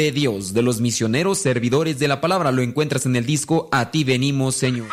[0.00, 2.52] De Dios, de los misioneros servidores de la palabra.
[2.52, 4.88] Lo encuentras en el disco A ti venimos, Señor.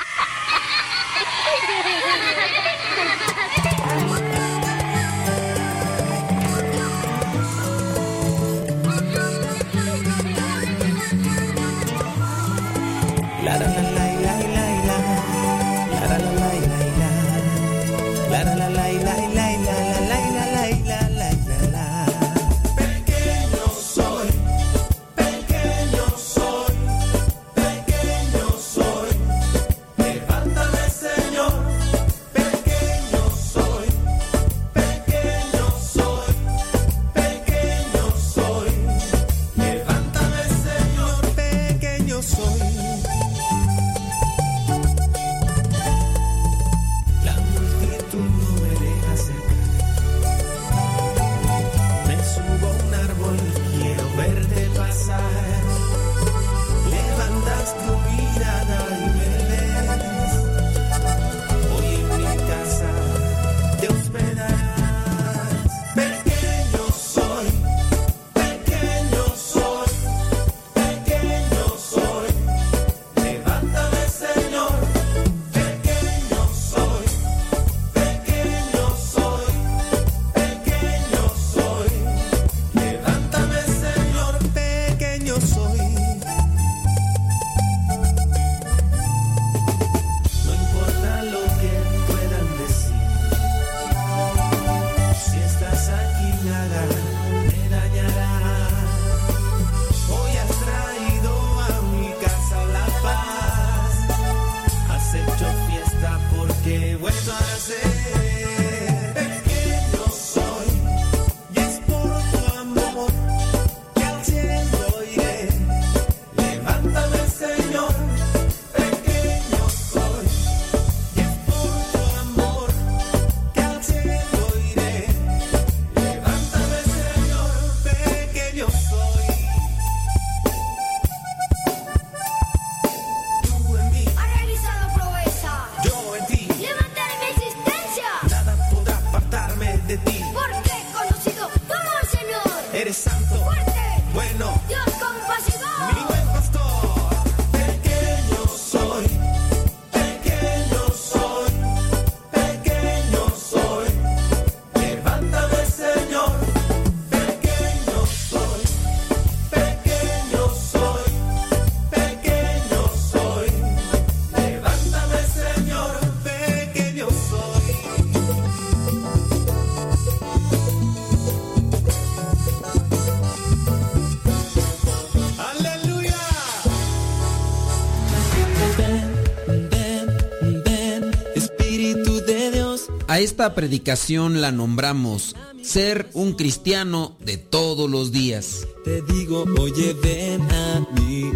[183.28, 188.66] Esta predicación la nombramos Ser un cristiano de todos los días.
[188.86, 191.30] Te digo, oye, ven a mí,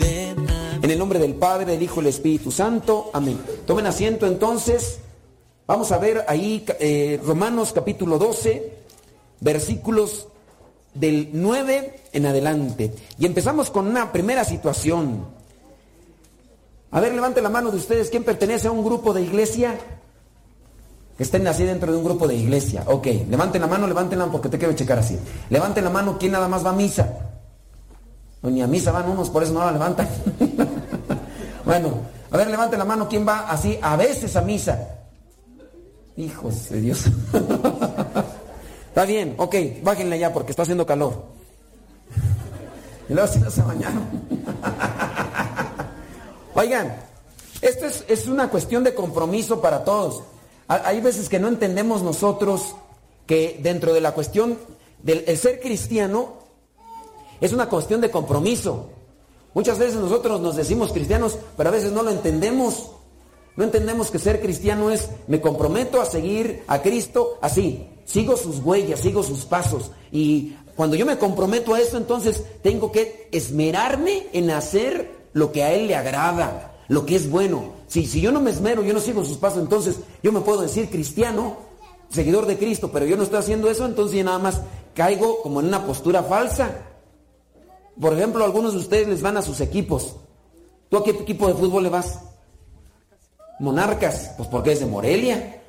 [0.00, 3.12] ven a En el nombre del Padre, del Hijo y del Espíritu Santo.
[3.12, 3.38] Amén.
[3.68, 4.98] Tomen asiento entonces.
[5.68, 8.72] Vamos a ver ahí eh, Romanos capítulo 12,
[9.38, 10.26] versículos
[10.92, 12.92] del 9 en adelante.
[13.16, 15.24] Y empezamos con una primera situación.
[16.90, 18.10] A ver, levante la mano de ustedes.
[18.10, 19.78] ¿Quién pertenece a un grupo de iglesia?
[21.18, 22.84] Que estén así dentro de un grupo de iglesia.
[22.86, 25.18] Ok, levanten la mano, levanten porque te quiero checar así.
[25.50, 27.06] Levanten la mano, ¿quién nada más va a misa?
[28.40, 30.08] No, ni a misa van unos, por eso no la levantan.
[31.64, 31.92] bueno,
[32.30, 34.78] a ver, levanten la mano, ¿quién va así a veces a misa?
[36.16, 37.04] Hijos de Dios.
[38.88, 41.26] Está bien, ok, bájenle ya porque está haciendo calor.
[43.08, 44.04] Y luego si no se bañaron.
[46.54, 46.96] Oigan,
[47.60, 50.24] esto es, una cuestión de compromiso para todos.
[50.68, 52.74] Hay veces que no entendemos nosotros
[53.26, 54.58] que dentro de la cuestión
[55.02, 56.34] del ser cristiano
[57.40, 58.90] es una cuestión de compromiso.
[59.54, 62.90] Muchas veces nosotros nos decimos cristianos, pero a veces no lo entendemos.
[63.56, 68.60] No entendemos que ser cristiano es me comprometo a seguir a Cristo así, sigo sus
[68.60, 69.90] huellas, sigo sus pasos.
[70.12, 75.64] Y cuando yo me comprometo a eso, entonces tengo que esmerarme en hacer lo que
[75.64, 77.74] a Él le agrada, lo que es bueno.
[77.86, 80.62] Si, si yo no me esmero, yo no sigo sus pasos, entonces yo me puedo
[80.62, 81.58] decir cristiano,
[82.08, 84.60] seguidor de Cristo, pero yo no estoy haciendo eso, entonces yo nada más
[84.94, 86.70] caigo como en una postura falsa.
[88.00, 90.16] Por ejemplo, algunos de ustedes les van a sus equipos.
[90.88, 92.20] ¿Tú a qué equipo de fútbol le vas?
[93.60, 95.62] Monarcas, pues porque es de Morelia.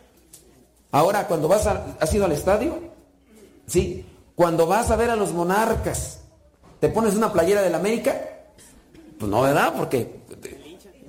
[0.91, 2.79] Ahora, cuando vas a, ¿has ido al estadio?
[3.67, 4.05] Sí.
[4.35, 6.21] Cuando vas a ver a los monarcas,
[6.79, 8.15] ¿te pones una playera del América?
[9.19, 9.73] Pues no, ¿verdad?
[9.75, 10.18] Porque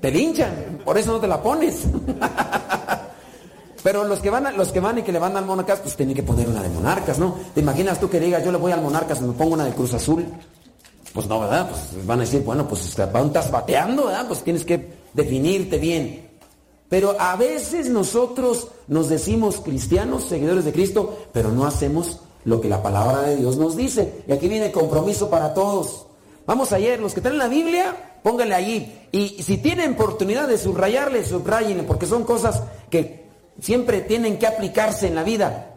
[0.00, 1.85] te, linchan, por eso no te la pones.
[3.82, 6.14] Pero los que van los que van y que le van al Monarcas, pues tienen
[6.14, 7.37] que poner una de Monarcas, ¿no?
[7.55, 9.73] ¿Te imaginas tú que digas, yo le voy al Monarcas y me pongo una de
[9.73, 10.26] Cruz Azul?
[11.14, 11.70] Pues no, ¿verdad?
[11.70, 14.26] Pues van a decir, bueno, pues estás bateando, ¿verdad?
[14.29, 16.29] Pues tienes que definirte bien.
[16.88, 22.69] Pero a veces nosotros nos decimos cristianos, seguidores de Cristo, pero no hacemos lo que
[22.69, 24.25] la palabra de Dios nos dice.
[24.26, 26.06] Y aquí viene el compromiso para todos.
[26.47, 29.00] Vamos ayer, los que están en la Biblia, pónganle allí.
[29.12, 33.26] Y si tienen oportunidad de subrayarle, subrayenle, porque son cosas que
[33.61, 35.75] siempre tienen que aplicarse en la vida.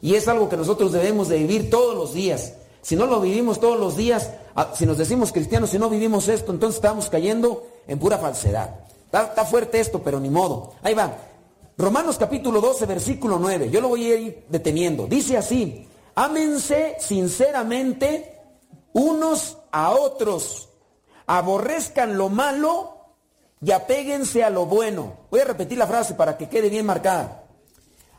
[0.00, 2.54] Y es algo que nosotros debemos de vivir todos los días.
[2.82, 6.26] Si no lo vivimos todos los días, ah, si nos decimos cristianos, si no vivimos
[6.28, 8.82] esto, entonces estamos cayendo en pura falsedad.
[9.06, 10.72] Está, fuerte esto, pero ni modo.
[10.82, 11.14] Ahí va.
[11.78, 13.70] Romanos capítulo 12, versículo 9.
[13.70, 15.06] Yo lo voy a ir deteniendo.
[15.06, 18.38] Dice así, ámense sinceramente
[18.92, 20.68] unos a otros,
[21.26, 22.96] aborrezcan lo malo
[23.60, 25.18] y apéguense a lo bueno.
[25.30, 27.44] Voy a repetir la frase para que quede bien marcada.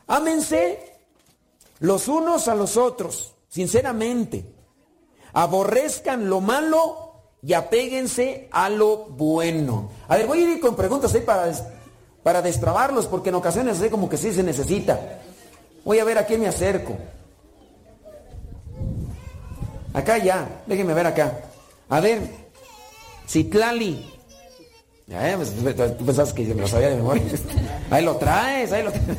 [0.06, 0.92] Ámense
[1.80, 4.54] los unos a los otros, sinceramente
[5.34, 7.12] aborrezcan lo malo
[7.42, 9.90] y apéguense a lo bueno.
[10.08, 11.52] A ver, voy a ir con preguntas ahí para,
[12.22, 15.20] para destrabarlos, porque en ocasiones sé como que sí se necesita.
[15.84, 16.96] Voy a ver a quién me acerco.
[19.92, 21.40] Acá ya, déjenme ver acá.
[21.90, 22.43] A ver,
[23.28, 24.10] Citlali.
[25.06, 25.52] Ya, pues,
[25.98, 27.22] tú pensabas que me lo sabía de memoria.
[27.90, 29.18] Ahí lo traes, ahí lo traes.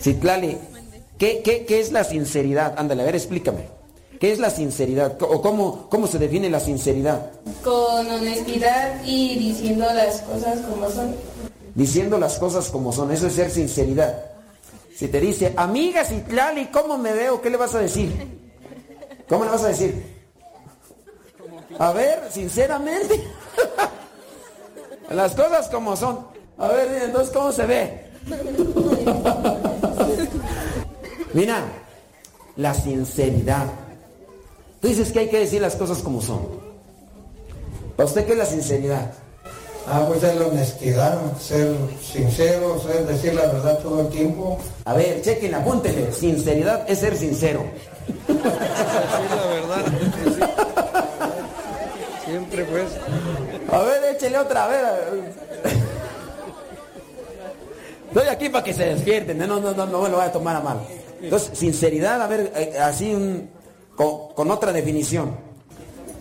[0.00, 0.58] Citlali,
[1.18, 2.74] ¿qué, qué, qué es la sinceridad?
[2.76, 3.76] Ándale, a ver, explícame.
[4.20, 5.20] ¿Qué es la sinceridad?
[5.22, 7.30] ¿O cómo, cómo se define la sinceridad?
[7.62, 11.14] Con honestidad y diciendo las cosas como son.
[11.74, 14.18] Diciendo las cosas como son, eso es ser sinceridad.
[14.94, 17.42] Si te dice, amiga Citlali, ¿cómo me veo?
[17.42, 18.10] ¿Qué le vas a decir?
[19.28, 20.15] ¿Cómo le vas a decir?
[21.78, 23.22] A ver, sinceramente.
[25.10, 26.26] las cosas como son.
[26.58, 28.06] A ver, entonces, ¿cómo se ve?
[31.34, 31.64] Mira,
[32.56, 33.66] la sinceridad
[34.80, 36.40] dices que hay que decir las cosas como son.
[37.96, 39.12] ¿Para usted qué es la sinceridad?
[39.88, 44.58] Ah, pues es la honestidad, ser sincero, ser, decir la verdad todo el tiempo.
[44.84, 46.12] A ver, chequen, apúntenle.
[46.12, 47.64] Sinceridad es ser sincero.
[48.26, 49.84] Decir la verdad.
[52.56, 53.70] Siempre pues.
[53.70, 55.34] A ver, échele otra, a ver.
[58.08, 60.56] Estoy aquí para que se despierten, no, no, no, no me lo voy a tomar
[60.56, 60.80] a mal.
[61.20, 63.50] Entonces, sinceridad, a ver, eh, así un,
[63.94, 65.36] con, otra definición.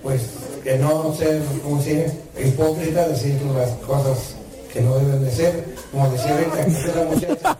[0.04, 0.24] Pues
[0.62, 2.04] que no ser, como si
[2.44, 4.36] hipócrita, decir las cosas
[4.74, 7.58] que no deben de ser, como decía ahorita, que la muchacha,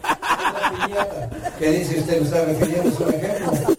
[1.58, 3.76] que dice usted, lo está refiriendo, es un ejemplo.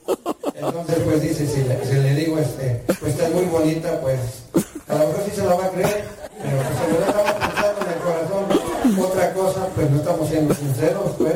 [0.55, 4.19] Entonces, pues dice, si le, le digo, este, pues está muy bonita, pues
[4.87, 6.05] a lo mejor sí se la va a creer,
[6.41, 8.43] pero pues si no estamos pensando en el corazón
[9.05, 11.35] otra cosa, pues no estamos siendo sinceros, pues.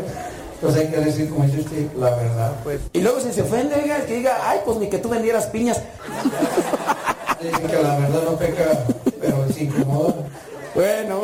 [0.53, 2.81] Entonces hay que decir, como dice usted, la verdad, pues.
[2.93, 3.75] Y luego si se ofende,
[4.07, 5.81] que diga, ay, pues ni que tú vendieras piñas.
[7.41, 8.85] Dicen que la verdad no peca,
[9.19, 10.15] pero se incomodó.
[10.75, 11.21] Bueno,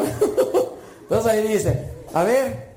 [1.01, 2.67] entonces ahí dice, a ver,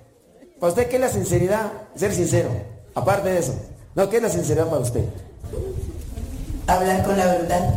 [0.61, 1.73] ¿para usted qué es la sinceridad?
[1.97, 2.50] Ser sincero,
[2.95, 3.54] aparte de eso.
[3.95, 5.04] No, ¿qué es la sinceridad para usted?
[6.66, 7.75] Hablar con la verdad.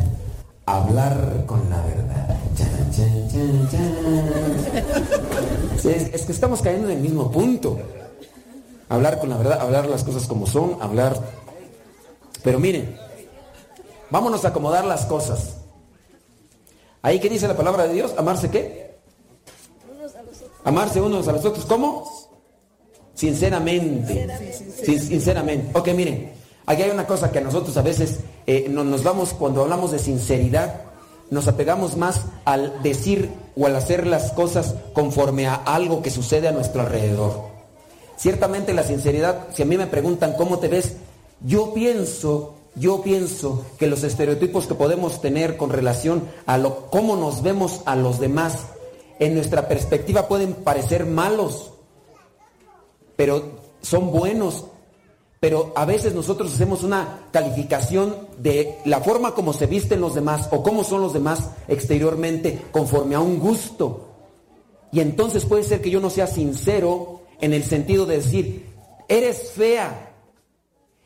[0.66, 2.38] Hablar con la verdad.
[2.58, 3.96] Chan, chan, chan, chan.
[5.82, 7.78] Sí, es, es que estamos cayendo en el mismo punto.
[8.88, 11.20] Hablar con la verdad, hablar las cosas como son, hablar...
[12.44, 12.98] Pero miren,
[14.10, 15.58] vámonos a acomodar las cosas.
[17.02, 18.96] Ahí que dice la palabra de Dios, amarse qué?
[20.64, 21.66] Amarse unos a los otros.
[21.66, 22.10] ¿Cómo?
[23.16, 24.28] Sinceramente.
[24.86, 25.78] Sin- sinceramente.
[25.78, 26.32] Ok, miren,
[26.66, 29.92] aquí hay una cosa que a nosotros a veces eh, no- nos vamos, cuando hablamos
[29.92, 30.82] de sinceridad,
[31.30, 36.48] nos apegamos más al decir o al hacer las cosas conforme a algo que sucede
[36.48, 37.52] a nuestro alrededor.
[38.18, 40.94] Ciertamente la sinceridad, si a mí me preguntan cómo te ves,
[41.42, 47.16] yo pienso, yo pienso que los estereotipos que podemos tener con relación a lo, cómo
[47.16, 48.68] nos vemos a los demás,
[49.20, 51.72] en nuestra perspectiva pueden parecer malos,
[53.16, 53.44] pero
[53.82, 54.66] son buenos.
[55.44, 60.48] Pero a veces nosotros hacemos una calificación de la forma como se visten los demás
[60.52, 64.08] o cómo son los demás exteriormente conforme a un gusto.
[64.94, 68.68] Y entonces puede ser que yo no sea sincero en el sentido de decir,
[69.10, 70.14] eres fea.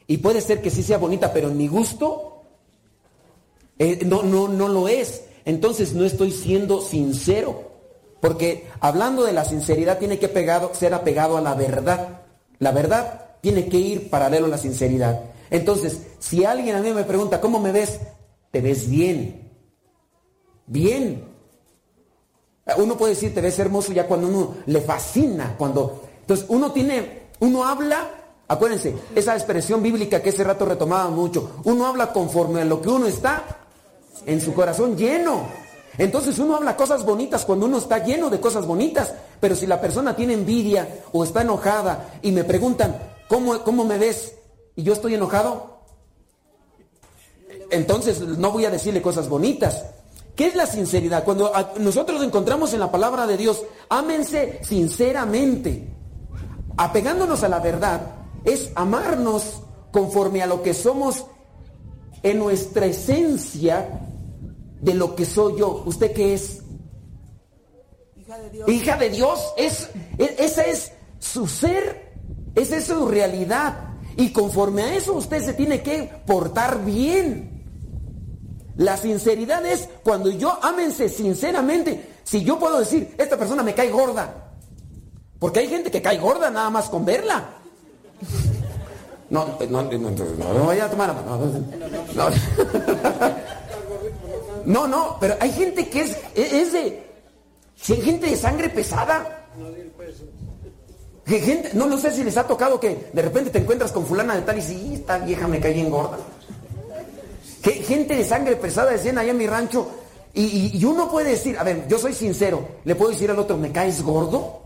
[0.06, 2.44] Y puede ser que sí sea bonita, pero en mi gusto
[3.80, 5.24] eh, no, no, no lo es.
[5.46, 7.72] Entonces no estoy siendo sincero.
[8.22, 12.22] Porque hablando de la sinceridad tiene que pegado, ser apegado a la verdad.
[12.60, 15.22] La verdad tiene que ir paralelo a la sinceridad.
[15.50, 18.00] Entonces, si alguien a mí me pregunta, ¿cómo me ves?
[18.52, 19.52] Te ves bien.
[20.66, 21.24] Bien.
[22.78, 26.04] Uno puede decir, te ves hermoso ya cuando uno le fascina, cuando...
[26.22, 28.10] Entonces, uno tiene, uno habla,
[28.48, 32.90] acuérdense, esa expresión bíblica que ese rato retomaba mucho, uno habla conforme a lo que
[32.90, 33.44] uno está
[34.26, 35.44] en su corazón lleno.
[35.98, 39.82] Entonces uno habla cosas bonitas cuando uno está lleno de cosas bonitas, pero si la
[39.82, 42.96] persona tiene envidia o está enojada y me preguntan,
[43.30, 44.36] ¿cómo, cómo me ves?
[44.76, 45.78] Y yo estoy enojado,
[47.72, 49.86] entonces no voy a decirle cosas bonitas.
[50.36, 51.24] ¿Qué es la sinceridad?
[51.24, 55.88] Cuando nosotros encontramos en la palabra de Dios, ámense sinceramente.
[56.78, 58.02] Apegándonos a la verdad
[58.46, 61.26] es amarnos conforme a lo que somos
[62.22, 64.02] en nuestra esencia
[64.80, 65.82] de lo que soy yo.
[65.88, 66.62] ¿Usted qué es?
[68.16, 68.70] Hija de Dios.
[68.70, 69.54] Hija de Dios.
[69.58, 72.07] Es, es- esa es su ser.
[72.58, 73.76] Esa es su realidad.
[74.18, 77.64] Y conforme a eso usted se tiene que portar bien.
[78.78, 82.16] La sinceridad es cuando yo ámense sinceramente.
[82.24, 84.52] Si yo puedo decir, esta persona me cae gorda.
[85.40, 87.46] Porque hay gente que cae gorda nada más con verla.
[89.30, 91.14] No, no, no, no, no, no vaya a tomar.
[91.14, 91.48] No, no,
[92.16, 92.30] no.
[94.68, 97.02] No, no, pero hay gente que es, es de.
[97.78, 99.46] si hay gente de sangre pesada.
[99.56, 100.37] Que
[101.28, 104.34] Gente, no, no sé si les ha tocado que de repente te encuentras con fulana
[104.36, 106.18] de tal y "Y esta vieja me cae bien gorda.
[107.62, 109.90] Que gente de sangre pesada decían allá en mi rancho.
[110.34, 113.40] Y, y- y uno puede decir, a ver, yo soy sincero, le puedo decir al
[113.40, 114.62] otro, ¿me caes gordo?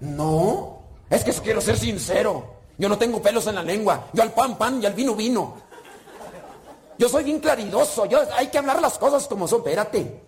[0.00, 2.54] No, es que quiero ser sincero.
[2.76, 4.08] Yo no tengo pelos en la lengua.
[4.12, 5.54] Yo al pan, pan y al vino, vino.
[6.98, 8.06] Yo soy bien claridoso.
[8.06, 9.58] Yo, hay que hablar las cosas como son.
[9.60, 10.20] Espérate.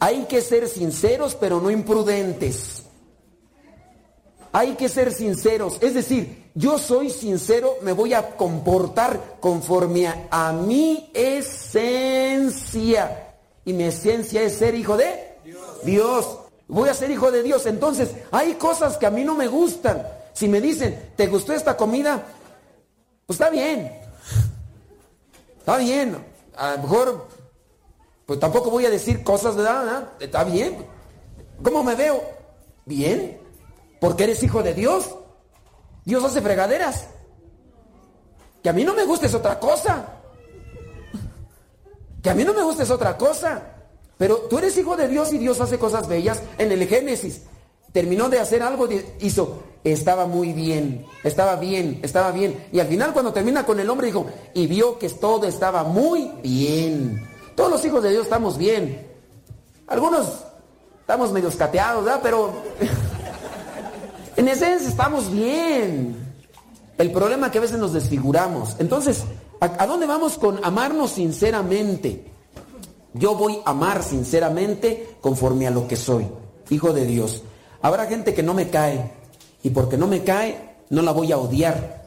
[0.00, 2.83] Hay que ser sinceros, pero no imprudentes.
[4.54, 5.78] Hay que ser sinceros.
[5.80, 12.60] Es decir, yo soy sincero, me voy a comportar conforme a, mi esencia.
[13.64, 15.38] Y mi esencia es ser hijo de
[15.82, 16.38] Dios.
[16.68, 17.66] Voy a ser hijo de Dios.
[17.66, 20.06] Entonces, hay cosas que a mí no me gustan.
[20.32, 22.24] Si me dicen, ¿te gustó esta comida?
[23.26, 23.90] Pues está bien.
[25.58, 26.16] Está bien.
[26.56, 27.26] A lo mejor,
[28.24, 30.10] pues tampoco voy a decir cosas de ¿verdad?
[30.20, 30.86] Está bien.
[31.60, 32.22] ¿Cómo me veo?
[32.84, 33.42] Bien.
[34.04, 35.16] Porque eres hijo de Dios.
[36.04, 37.06] Dios hace fregaderas.
[38.62, 40.04] Que a mí no me gusta es otra cosa.
[42.22, 43.62] Que a mí no me gusta es otra cosa.
[44.18, 46.42] Pero tú eres hijo de Dios y Dios hace cosas bellas.
[46.58, 47.44] En el Génesis
[47.94, 48.86] terminó de hacer algo,
[49.20, 52.66] hizo, estaba muy bien, estaba bien, estaba bien.
[52.72, 56.30] Y al final cuando termina con el hombre dijo, y vio que todo estaba muy
[56.42, 57.26] bien.
[57.56, 59.06] Todos los hijos de Dios estamos bien.
[59.86, 60.44] Algunos
[61.00, 62.20] estamos medio cateados, ¿verdad?
[62.22, 62.52] Pero
[64.36, 66.16] en esencia estamos bien.
[66.98, 68.76] El problema es que a veces nos desfiguramos.
[68.78, 69.24] Entonces,
[69.60, 72.24] ¿a, a dónde vamos con amarnos sinceramente?
[73.14, 76.26] Yo voy a amar sinceramente conforme a lo que soy,
[76.70, 77.42] hijo de Dios.
[77.82, 79.12] Habrá gente que no me cae
[79.62, 82.04] y porque no me cae no la voy a odiar.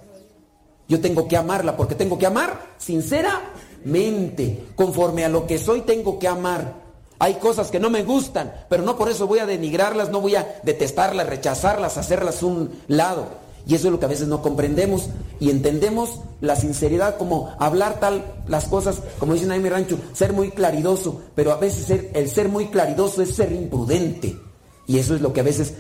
[0.87, 4.65] Yo tengo que amarla porque tengo que amar sinceramente.
[4.75, 6.86] Conforme a lo que soy tengo que amar.
[7.19, 10.35] Hay cosas que no me gustan, pero no por eso voy a denigrarlas, no voy
[10.35, 13.47] a detestarlas, rechazarlas, hacerlas un lado.
[13.67, 15.09] Y eso es lo que a veces no comprendemos
[15.41, 20.31] y entendemos la sinceridad como hablar tal las cosas, como dicen ahí en rancho, ser
[20.31, 24.39] muy claridoso, pero a veces el ser muy claridoso es ser imprudente.
[24.85, 25.73] Y eso es lo que a veces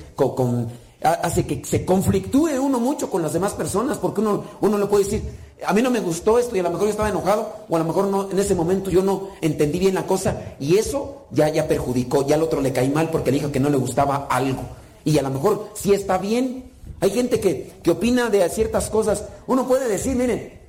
[1.01, 5.05] hace que se conflictúe uno mucho con las demás personas, porque uno, uno le puede
[5.05, 5.23] decir,
[5.65, 7.79] a mí no me gustó esto y a lo mejor yo estaba enojado, o a
[7.79, 11.49] lo mejor no, en ese momento yo no entendí bien la cosa, y eso ya,
[11.49, 14.27] ya perjudicó, ya al otro le caí mal porque le dijo que no le gustaba
[14.29, 14.61] algo.
[15.03, 19.23] Y a lo mejor sí está bien, hay gente que, opina de ciertas cosas.
[19.47, 20.59] Uno puede decir, miren,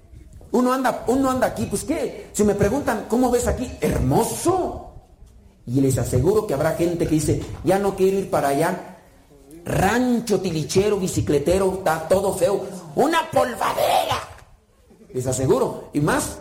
[0.52, 3.70] uno anda, uno anda aquí, pues qué, si me preguntan, ¿cómo ves aquí?
[3.80, 4.92] Hermoso.
[5.66, 8.96] Y les aseguro que habrá gente que dice, ya no quiero ir para allá.
[9.64, 12.64] Rancho tilichero, bicicletero, está todo feo.
[12.94, 14.37] Una polvadera.
[15.12, 15.90] Les aseguro.
[15.92, 16.38] Y más,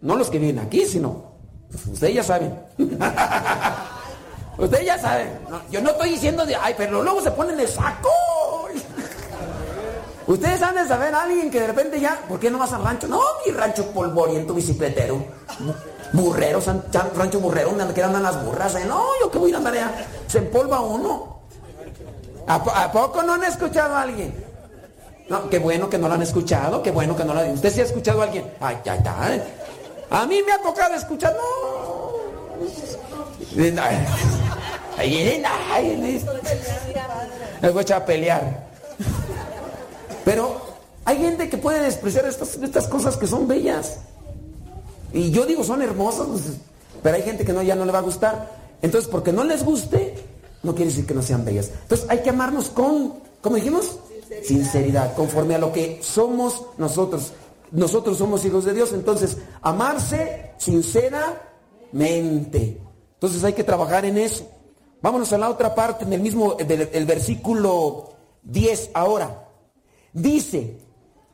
[0.00, 1.32] no los que vienen aquí, sino,
[1.90, 2.58] ustedes ya saben.
[4.58, 5.38] ustedes ya saben.
[5.70, 8.08] yo no estoy diciendo de, ay, pero luego se ponen de saco.
[10.26, 12.84] Ustedes han de saber a alguien que de repente ya, ¿por qué no vas al
[12.84, 13.08] rancho?
[13.08, 15.24] No, mi rancho polvoriento bicicletero.
[16.12, 16.60] Burrero,
[17.16, 18.76] rancho burrero, donde quedan las burras.
[18.76, 18.84] ¿eh?
[18.86, 20.06] No, yo que voy a andar allá.
[20.28, 21.40] Se empolva uno.
[22.46, 24.49] ¿A, poco no han escuchado a alguien?
[25.30, 27.72] No, qué bueno que no lo han escuchado, qué bueno que no lo han ¿Usted
[27.72, 28.50] sí ha escuchado a alguien?
[28.58, 29.32] Ay, está.
[29.32, 29.40] ¿eh?
[30.10, 32.10] A mí me ha tocado escuchar, no.
[34.98, 35.34] Ay,
[35.72, 36.22] ay,
[37.62, 38.66] me voy a pelear.
[40.24, 40.60] Pero
[41.04, 43.98] hay gente que puede despreciar estas, estas cosas que son bellas.
[45.12, 46.42] Y yo digo, son hermosas, pues,
[47.04, 48.50] pero hay gente que no, ya no le va a gustar.
[48.82, 50.16] Entonces, porque no les guste,
[50.64, 51.70] no quiere decir que no sean bellas.
[51.82, 54.00] Entonces, hay que amarnos con, ¿cómo dijimos?
[54.42, 55.14] Sinceridad.
[55.14, 57.32] Conforme a lo que somos nosotros.
[57.72, 62.80] Nosotros somos hijos de Dios, entonces, amarse sinceramente.
[63.14, 64.44] Entonces, hay que trabajar en eso.
[65.02, 68.10] Vámonos a la otra parte, en el mismo, el versículo
[68.42, 69.48] 10 ahora.
[70.12, 70.78] Dice,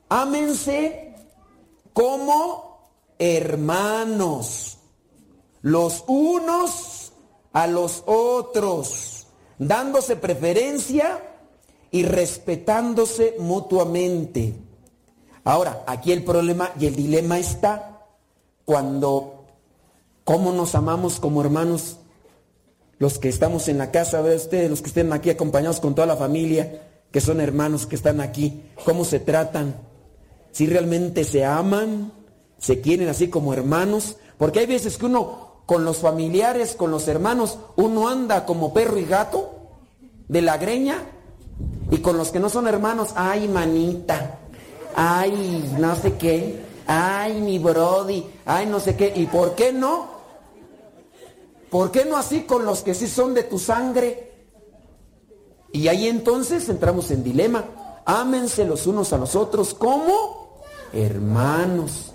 [0.08, 1.14] ámense
[1.92, 4.78] como hermanos,
[5.62, 7.12] los unos
[7.52, 9.26] a los otros,
[9.58, 11.22] dándose preferencia
[11.96, 14.52] y respetándose mutuamente.
[15.44, 18.04] Ahora, aquí el problema y el dilema está
[18.66, 19.46] cuando,
[20.22, 21.96] ¿cómo nos amamos como hermanos?
[22.98, 26.06] Los que estamos en la casa, ve ustedes, los que estén aquí acompañados con toda
[26.06, 29.76] la familia, que son hermanos que están aquí, cómo se tratan,
[30.52, 32.12] si realmente se aman,
[32.58, 37.08] se quieren así como hermanos, porque hay veces que uno con los familiares, con los
[37.08, 39.54] hermanos, uno anda como perro y gato
[40.28, 40.98] de la greña,
[41.90, 44.38] y con los que no son hermanos, ay manita,
[44.94, 50.08] ay no sé qué, ay mi brody, ay no sé qué, y por qué no,
[51.70, 54.26] ¿por qué no así con los que sí son de tu sangre?
[55.72, 57.64] Y ahí entonces entramos en dilema.
[58.06, 62.12] Ámense los unos a los otros como hermanos.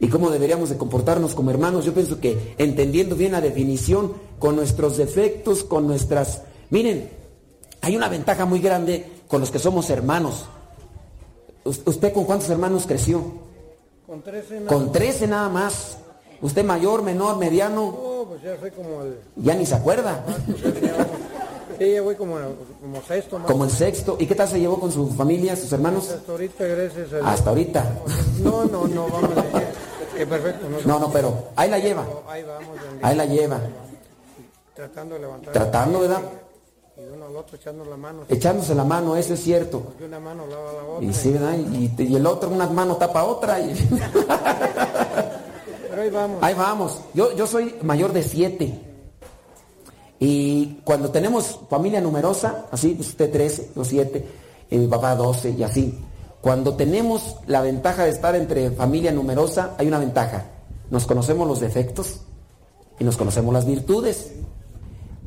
[0.00, 1.84] ¿Y cómo deberíamos de comportarnos como hermanos?
[1.84, 6.42] Yo pienso que entendiendo bien la definición, con nuestros defectos, con nuestras...
[6.70, 7.10] Miren,
[7.82, 10.46] hay una ventaja muy grande con los que somos hermanos.
[11.64, 13.22] ¿Usted con cuántos hermanos creció?
[14.06, 15.98] Con 13 nada, con 13 nada más.
[16.40, 17.86] ¿Usted mayor, menor, mediano?
[17.92, 19.18] No, pues ya soy como el...
[19.36, 20.24] Ya ni se acuerda.
[20.26, 20.58] Ah, pues
[21.78, 22.36] Sí, ya voy como,
[22.80, 23.40] como sexto.
[23.46, 24.16] Como el sexto.
[24.18, 26.10] ¿Y qué tal se llevó con su familia, sus hermanos?
[26.10, 27.84] Hasta ahorita, gracias a Hasta ahorita.
[28.42, 29.68] No, no, no, vamos a decir
[30.16, 30.66] que perfecto.
[30.84, 32.04] No, no, pero ahí la lleva.
[32.28, 32.78] Ahí vamos.
[33.02, 33.60] Ahí la lleva.
[34.74, 35.52] Tratando de levantar.
[35.52, 36.22] Tratando, ¿verdad?
[36.98, 38.24] Y uno al otro echando la mano.
[38.28, 39.80] Echándose la mano, eso es cierto.
[39.80, 41.08] Porque una mano lava la otra.
[41.08, 41.56] Y sí, ¿verdad?
[41.56, 43.60] Y, y el otro, una mano tapa otra.
[43.60, 43.72] Y...
[45.90, 46.38] Pero ahí vamos.
[46.42, 47.00] Ahí vamos.
[47.14, 48.80] Yo, yo soy mayor de siete.
[50.18, 54.26] Y cuando tenemos familia numerosa, así, usted 13, o 7,
[54.70, 55.98] mi papá 12 y así.
[56.40, 60.46] Cuando tenemos la ventaja de estar entre familia numerosa, hay una ventaja.
[60.90, 62.20] Nos conocemos los defectos
[62.98, 64.32] y nos conocemos las virtudes.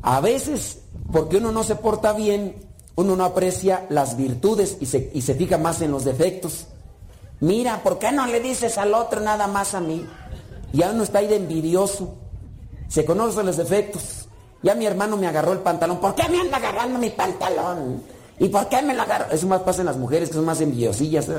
[0.02, 0.80] A veces,
[1.12, 2.56] porque uno no se porta bien,
[2.96, 6.66] uno no aprecia las virtudes y se, y se fija más en los defectos.
[7.40, 10.06] Mira, ¿por qué no le dices al otro nada más a mí?
[10.72, 12.14] Ya uno está ahí de envidioso.
[12.88, 14.22] Se conoce los defectos
[14.62, 15.98] ya mi hermano me agarró el pantalón.
[15.98, 18.02] ¿Por qué me anda agarrando mi pantalón?
[18.38, 19.26] ¿Y por qué me lo agarró?
[19.32, 21.26] Eso más pasa en las mujeres que son más envidiosillas.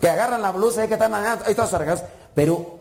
[0.00, 2.04] que agarran la blusa y que están ahí todas.
[2.34, 2.80] Pero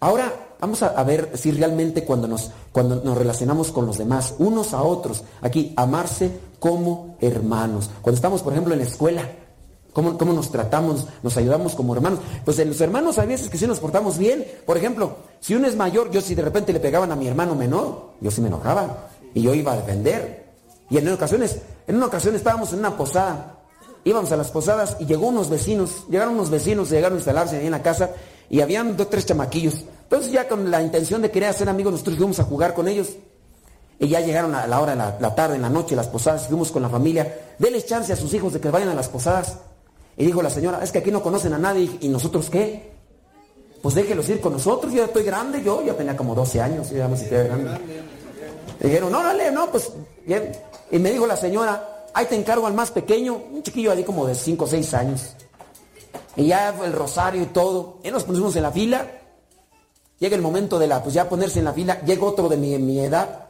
[0.00, 4.72] ahora vamos a, ver si realmente cuando nos, cuando nos relacionamos con los demás, unos
[4.72, 7.90] a otros, aquí, amarse como hermanos.
[8.02, 9.22] Cuando estamos, por ejemplo, en la escuela,
[9.92, 11.06] ¿cómo, nos tratamos?
[11.22, 12.20] Nos ayudamos como hermanos.
[12.44, 14.46] Pues en los hermanos hay veces que sí nos portamos bien.
[14.64, 17.54] Por ejemplo, Si uno es mayor, yo si de repente le pegaban a mi hermano
[17.54, 19.08] menor, yo sí me enojaba.
[19.34, 20.46] Y yo iba a defender.
[20.90, 23.52] Y en ocasiones, en una ocasión estábamos en una posada.
[24.04, 27.66] Íbamos a las posadas y llegó unos vecinos, llegaron unos vecinos, llegaron a instalarse ahí
[27.66, 28.10] en la casa
[28.48, 29.84] y habían dos, tres chamaquillos.
[30.02, 33.16] Entonces ya con la intención de querer hacer amigos, nosotros fuimos a jugar con ellos.
[33.98, 36.70] Y ya llegaron a la hora de la, tarde, en la noche, las posadas, fuimos
[36.70, 37.54] con la familia.
[37.58, 39.58] Deles chance a sus hijos de que vayan a las posadas.
[40.16, 41.90] Y dijo la señora, es que aquí no conocen a nadie.
[42.00, 42.92] ¿Y nosotros qué?
[43.82, 46.90] Pues déjelos ir con nosotros, yo ya estoy grande, yo ya tenía como 12 años,
[46.90, 47.80] grande.
[48.80, 49.92] Y dijeron, no, dale, no, pues
[50.26, 50.52] bien.
[50.90, 54.26] Y me dijo la señora, ahí te encargo al más pequeño, un chiquillo ahí como
[54.26, 55.36] de 5 o 6 años.
[56.36, 57.98] Y ya el rosario y todo.
[58.04, 59.06] Y nos pusimos en la fila.
[60.18, 62.00] Llega el momento de la, pues ya ponerse en la fila.
[62.02, 63.46] Llega otro de mi, mi edad.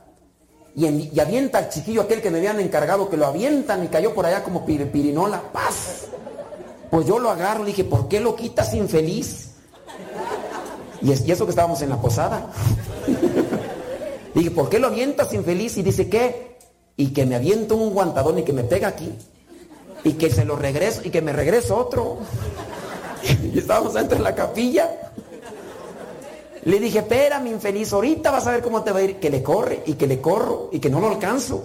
[0.75, 3.89] Y, en- y avienta al chiquillo aquel que me habían encargado, que lo avientan y
[3.89, 5.41] cayó por allá como pir- pirinola.
[5.53, 6.07] ¡Paz!
[6.91, 9.51] Pues yo lo agarro y dije, ¿por qué lo quitas infeliz?
[11.03, 12.51] Y, es- y eso que estábamos en la posada.
[14.35, 15.77] dije, ¿por qué lo avientas infeliz?
[15.79, 16.57] Y dice, ¿qué?
[16.97, 19.13] Y que me aviento un guantadón y que me pega aquí.
[20.05, 22.19] Y que se lo regreso y que me regreso otro.
[23.55, 24.91] estábamos dentro de la capilla.
[26.65, 29.17] Le dije, espérame, infeliz, ahorita vas a ver cómo te va a ir.
[29.21, 31.65] Que le corre y que le corro y que no lo alcanzo.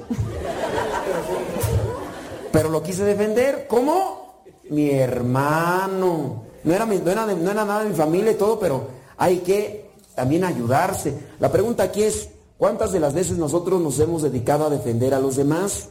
[2.51, 3.65] Pero lo quise defender.
[3.67, 4.43] ¿Cómo?
[4.69, 6.43] Mi hermano.
[6.63, 9.39] No era, mi- no, era no era nada de mi familia y todo, pero hay
[9.39, 11.17] que también ayudarse.
[11.39, 15.19] La pregunta aquí es, ¿cuántas de las veces nosotros nos hemos dedicado a defender a
[15.19, 15.89] los demás?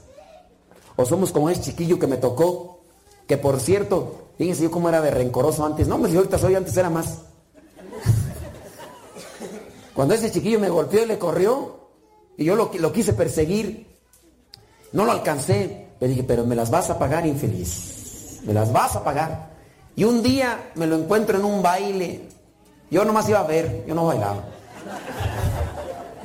[0.95, 2.79] ¿O somos como ese chiquillo que me tocó?
[3.27, 5.87] Que por cierto, fíjense yo cómo era de rencoroso antes.
[5.87, 7.19] No, pues yo ahorita soy, antes era más.
[9.95, 11.91] Cuando ese chiquillo me golpeó y le corrió,
[12.39, 13.99] y yo lo, lo quise perseguir,
[14.93, 15.89] no lo alcancé.
[16.01, 18.41] Le dije, pero me las vas a pagar, infeliz.
[18.47, 19.51] Me las vas a pagar.
[19.95, 22.23] Y un día me lo encuentro en un baile.
[22.91, 24.43] Yo nomás iba a ver, yo no bailaba.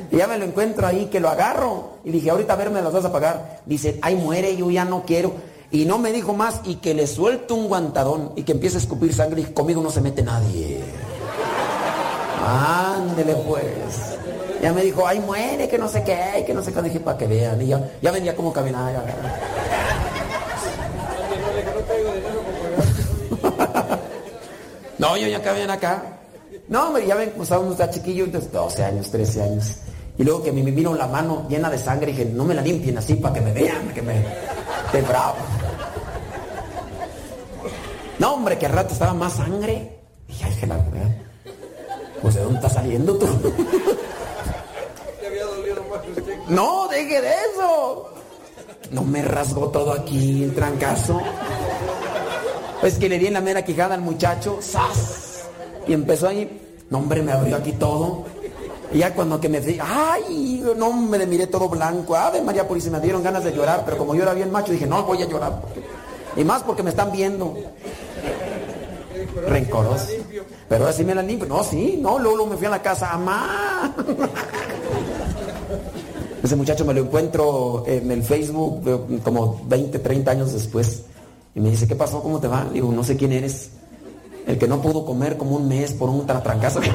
[0.09, 1.97] Y ya me lo encuentro ahí, que lo agarro.
[2.05, 3.61] Y dije, ahorita a ver, me las vas a pagar.
[3.65, 5.33] Dice, ay, muere, yo ya no quiero.
[5.75, 8.79] Y no me dijo más, y que le suelto un guantadón y que empiece a
[8.79, 9.41] escupir sangre.
[9.41, 10.79] Y conmigo no se mete nadie.
[12.47, 13.67] Ándele pues.
[14.61, 16.81] Ya me dijo, ay, muere, que no sé qué, que no sé qué.
[16.81, 17.61] Dije, para que vean.
[17.61, 19.03] Y ya, ya venía como caminaba.
[24.97, 26.19] No, yo ya cabían acá.
[26.69, 29.75] No, hombre, ya ven, pues aún está chiquillo, entonces 12 años, 13 años.
[30.17, 32.97] Y luego que me me la mano llena de sangre, dije, no me la limpien
[32.97, 34.13] así para que me vean, que me...
[34.93, 35.35] De bravo.
[38.19, 39.99] No, hombre, que al rato estaba más sangre.
[40.27, 41.15] Dije, ay, que la verdad.
[42.21, 43.27] Pues de dónde está saliendo tú.
[46.47, 48.09] No, deje de eso.
[48.91, 51.19] No me rasgó todo aquí el trancazo.
[52.83, 55.45] Es que le di en la mera quijada al muchacho, ¡zas!
[55.87, 58.25] Y empezó ahí, no hombre, me abrió aquí todo.
[58.91, 62.99] Y ya cuando que me fui, ay, no me miré todo blanco, ave María Purísima,
[62.99, 65.27] me dieron ganas de llorar, pero como yo era bien macho, dije, no voy a
[65.27, 65.61] llorar.
[66.37, 67.55] Y más porque me están viendo.
[69.47, 70.07] Rencoroso.
[70.69, 71.47] Pero así me la limpio.
[71.47, 73.95] No, sí, no, luego, luego me fui a la casa, amá.
[76.43, 81.03] Ese muchacho me lo encuentro en el Facebook como 20, 30 años después.
[81.55, 82.21] Y me dice, ¿qué pasó?
[82.21, 82.67] ¿Cómo te va?
[82.71, 83.71] Digo, no sé quién eres.
[84.45, 86.81] El que no pudo comer como un mes por un trancazo.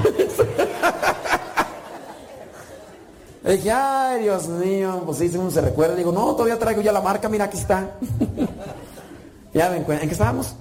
[3.42, 5.96] Le dije, ay, Dios mío, pues sí, uno se recuerda.
[5.96, 7.96] Digo, no, todavía traigo ya la marca, mira, aquí está.
[9.54, 10.54] ya ven, ¿en qué estábamos?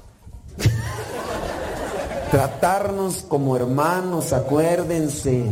[2.32, 5.44] Tratarnos como hermanos, acuérdense.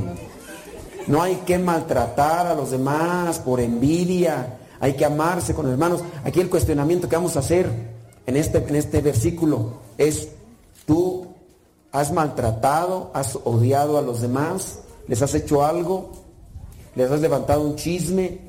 [1.08, 4.60] No hay que maltratar a los demás por envidia.
[4.80, 6.04] Hay que amarse con hermanos.
[6.24, 7.68] Aquí el cuestionamiento que vamos a hacer
[8.28, 10.30] en este, en este versículo es,
[10.86, 11.28] ¿tú
[11.92, 14.80] has maltratado, has odiado a los demás?
[15.08, 16.12] ¿Les has hecho algo?
[16.96, 18.40] ¿Les has levantado un chisme?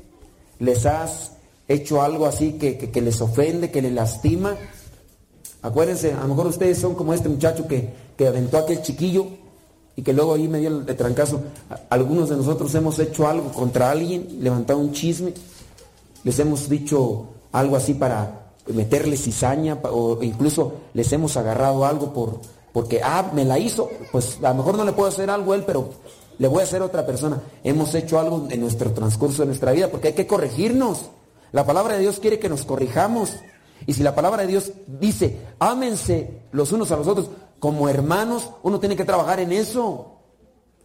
[0.58, 1.32] ¿Les has
[1.66, 4.54] hecho algo así que, que- que les ofende, que les lastima?
[5.62, 9.28] Acuérdense, a lo mejor ustedes son como este muchacho que, que aventó aquel chiquillo
[9.94, 11.40] y que luego ahí me dio el trancazo.
[11.88, 15.32] Algunos de nosotros hemos hecho algo contra alguien, levantado un chisme,
[16.24, 22.40] les hemos dicho algo así para meterle cizaña o incluso les hemos agarrado algo por
[22.72, 25.56] porque ah me la hizo, pues a lo mejor no le puedo hacer algo a
[25.56, 25.90] él, pero
[26.38, 27.40] le voy a hacer a otra persona.
[27.64, 31.06] Hemos hecho algo en nuestro transcurso de nuestra vida porque hay que corregirnos.
[31.52, 33.32] La palabra de Dios quiere que nos corrijamos.
[33.86, 38.50] Y si la palabra de Dios dice, ámense los unos a los otros como hermanos,
[38.62, 40.14] uno tiene que trabajar en eso.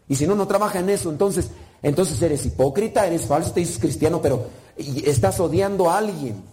[0.08, 1.50] Y si no, no trabaja en eso, entonces,
[1.82, 4.46] entonces eres hipócrita, eres falso, te dices cristiano, pero
[4.78, 6.44] estás odiando a alguien.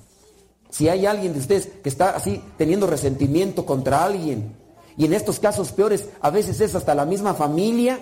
[0.70, 4.56] Si hay alguien de ustedes que está así teniendo resentimiento contra alguien,
[4.96, 7.98] y en estos casos peores, a veces es hasta la misma familia,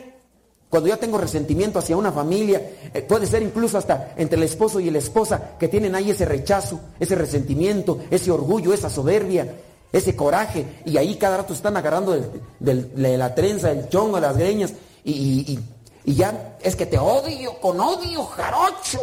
[0.69, 2.61] Cuando ya tengo resentimiento hacia una familia,
[2.93, 6.27] eh, puede ser incluso hasta entre el esposo y la esposa que tienen ahí ese
[6.27, 9.51] rechazo, ese resentimiento, ese orgullo, esa soberbia,
[9.93, 12.13] ese coraje, y ahí cada rato están agarrando
[12.61, 14.73] de, la trenza, el chongo, las greñas,
[15.05, 15.59] y, y-
[16.05, 19.01] y- ya es que te odio, con odio, jarocho.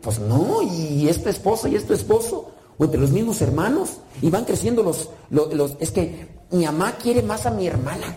[0.00, 4.30] Pues no, y es tu esposa y es esposo, o entre los mismos hermanos, y
[4.30, 8.16] van creciendo los, los, los- es que mi mamá quiere más a mi hermana,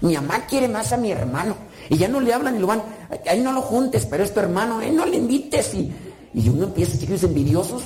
[0.00, 1.54] mi mamá quiere más a mi hermano,
[1.88, 2.82] y ya no le hablan y lo van,
[3.28, 5.92] ahí no lo juntes, pero es tu hermano, ahí no le invites, y,
[6.34, 7.82] y uno empieza, chiquillos envidiosos,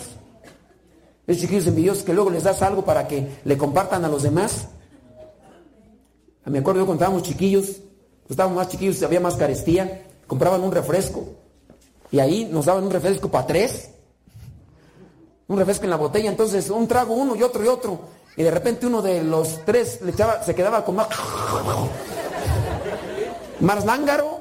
[1.26, 4.66] esos chiquillos envidiosos que luego les das algo para que le compartan a los demás.
[6.44, 7.76] Me acuerdo yo cuando estábamos chiquillos,
[8.28, 11.24] estábamos más chiquillos, había más carestía, compraban un refresco,
[12.10, 13.90] y ahí nos daban un refresco para tres.
[15.48, 18.00] Un refresco en la botella, entonces un trago uno y otro y otro.
[18.36, 21.08] Y de repente uno de los tres le echaba, se quedaba con más.
[23.60, 24.40] Más lángaro.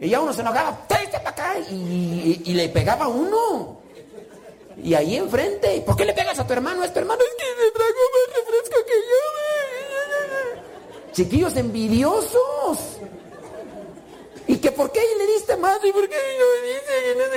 [0.00, 1.54] Y ya uno se enojaba, tráete para acá.
[1.70, 3.81] Y, y- y le pegaba uno.
[4.82, 5.80] Y ahí enfrente.
[5.86, 6.82] ¿Por qué le pegas a tu hermano?
[6.82, 9.22] Es tu hermano, es que le trago más refresco que yo.
[11.12, 12.78] Chiquillos envidiosos.
[14.48, 15.78] ¿Y que por qué le diste más?
[15.84, 16.44] ¿Y por qué no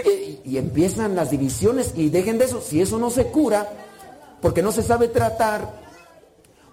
[0.01, 0.41] dice?
[0.43, 2.61] Y, y empiezan las divisiones y dejen de eso.
[2.61, 3.71] Si eso no se cura,
[4.41, 5.85] porque no se sabe tratar,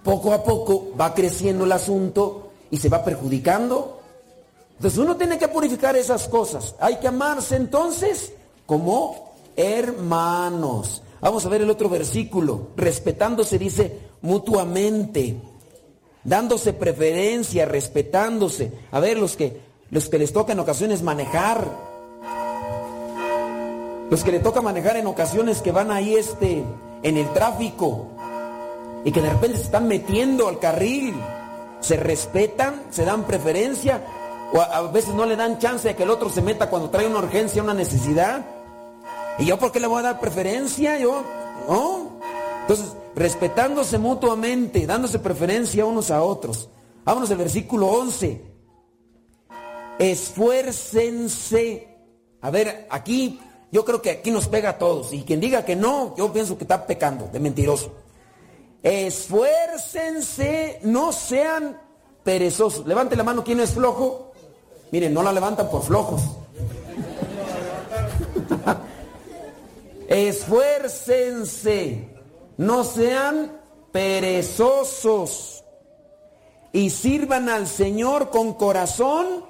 [0.03, 4.01] poco a poco va creciendo el asunto y se va perjudicando.
[4.77, 6.75] Entonces uno tiene que purificar esas cosas.
[6.81, 8.33] Hay que amarse entonces
[8.67, 11.03] como hermanos.
[11.21, 12.69] Vamos a ver el otro versículo.
[12.77, 15.41] Respetándose dice mutuamente
[16.25, 18.73] dándose preferencia, respetándose.
[18.91, 19.61] A ver, los que,
[19.91, 21.67] los que les toca en ocasiones manejar,
[24.11, 26.63] los que le toca manejar en ocasiones que van ahí este,
[27.03, 28.09] en el tráfico
[29.05, 31.15] y que de repente se están metiendo al carril,
[31.81, 34.03] se respetan, se dan preferencia,
[34.53, 36.91] o a, a veces no le dan chance de que el otro se meta cuando
[36.91, 38.45] trae una urgencia, una necesidad.
[39.43, 40.97] ¿Y yo por qué le voy a dar preferencia?
[41.01, 41.25] Yo,
[41.69, 42.21] ¿no?
[42.61, 46.69] Entonces, respetándose mutuamente, dándose preferencia unos a otros.
[47.05, 48.41] Vámonos al versículo 11.
[49.99, 51.89] Esfuércense.
[52.41, 53.41] A ver, aquí,
[53.73, 55.13] yo creo que aquí nos pega a todos.
[55.13, 57.97] Y quien diga que no, yo pienso que está pecando, de mentiroso.
[58.81, 61.81] Esfuércense, no sean
[62.23, 62.87] perezosos.
[62.87, 64.35] Levante la mano, ¿quién es flojo?
[64.93, 66.23] Miren, no la levantan por flojos.
[70.13, 72.09] Esfuércense,
[72.59, 73.59] no sean
[73.93, 75.65] perezosos
[76.71, 79.47] y sirvan al Señor con corazón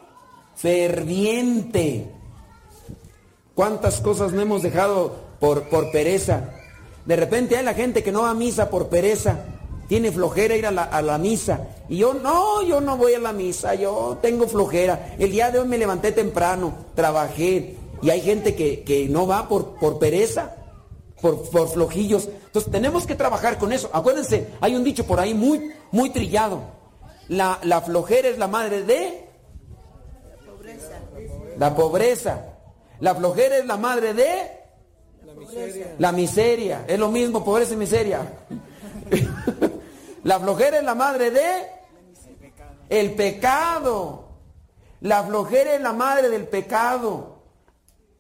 [0.55, 2.09] ferviente.
[3.57, 6.51] ¿Cuántas cosas no hemos dejado por, por pereza?
[7.07, 9.41] De repente hay la gente que no va a misa por pereza,
[9.89, 11.67] tiene flojera ir a la, a la misa.
[11.89, 15.17] Y yo, no, yo no voy a la misa, yo tengo flojera.
[15.19, 17.79] El día de hoy me levanté temprano, trabajé.
[18.03, 20.57] Y hay gente que, que no va por, por pereza,
[21.21, 22.29] por, por flojillos.
[22.47, 23.89] Entonces tenemos que trabajar con eso.
[23.93, 26.61] Acuérdense, hay un dicho por ahí muy, muy trillado.
[27.29, 29.29] La, la flojera es la madre de
[31.59, 32.45] la pobreza.
[33.01, 34.63] La flojera es la madre de
[35.99, 36.85] la miseria.
[36.87, 38.21] Es lo mismo, pobreza y miseria.
[40.25, 41.43] la flojera es la madre de
[42.89, 44.29] el pecado.
[45.01, 47.32] La flojera es la madre del pecado.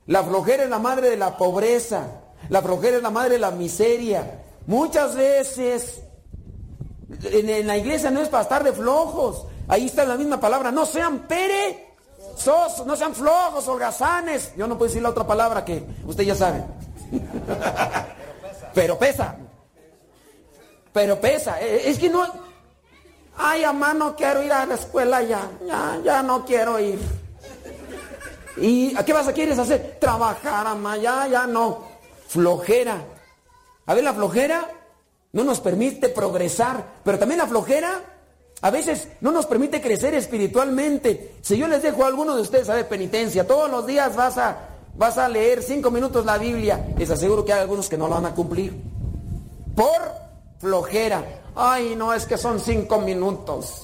[0.07, 2.07] La flojera es la madre de la pobreza.
[2.49, 4.43] La flojera es la madre de la miseria.
[4.67, 6.03] Muchas veces
[7.25, 9.47] en, la iglesia no es para estar de flojos.
[9.69, 10.71] Ahí está la misma palabra.
[10.73, 14.53] No sean perezosos, no sean flojos, holgazanes.
[14.57, 16.65] Yo no puedo decir la otra palabra que usted ya sabe.
[18.75, 19.37] Pero pesa.
[20.93, 21.61] Pero pesa.
[21.61, 22.27] Eh, Es que no.
[23.37, 25.49] Ay, mamá, no quiero ir a la escuela ya.
[25.67, 26.99] Ya, ya no quiero ir.
[28.57, 29.97] ¿Y a qué vas a quieres hacer?
[30.01, 31.85] Trabajar, mamá, ya, ya no.
[32.29, 33.03] Flojera.
[33.87, 34.69] A ver, la flojera
[35.33, 38.01] no nos permite progresar, pero también la flojera
[38.61, 41.37] a veces no nos permite crecer espiritualmente.
[41.43, 44.38] Si yo les dejo a alguno de ustedes a ver penitencia, todos los días vas
[44.38, 48.07] a, vas a leer cinco minutos la Biblia, les aseguro que hay algunos que no
[48.07, 48.73] lo van a cumplir.
[49.75, 50.23] Por
[50.61, 51.25] flojera.
[51.57, 53.83] Ay, no, es que son cinco minutos.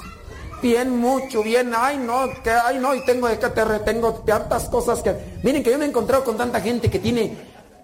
[0.60, 5.02] Bien mucho, bien, ay no, que ay no, y tengo que te retengo tantas cosas
[5.02, 5.14] que.
[5.42, 7.36] Miren que yo me he encontrado con tanta gente que tiene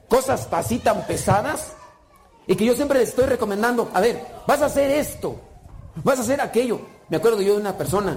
[0.08, 1.72] cosas así tan pesadas
[2.46, 5.36] y que yo siempre les estoy recomendando, a ver, vas a hacer esto,
[6.02, 6.80] vas a hacer aquello.
[7.08, 8.16] Me acuerdo yo de una persona.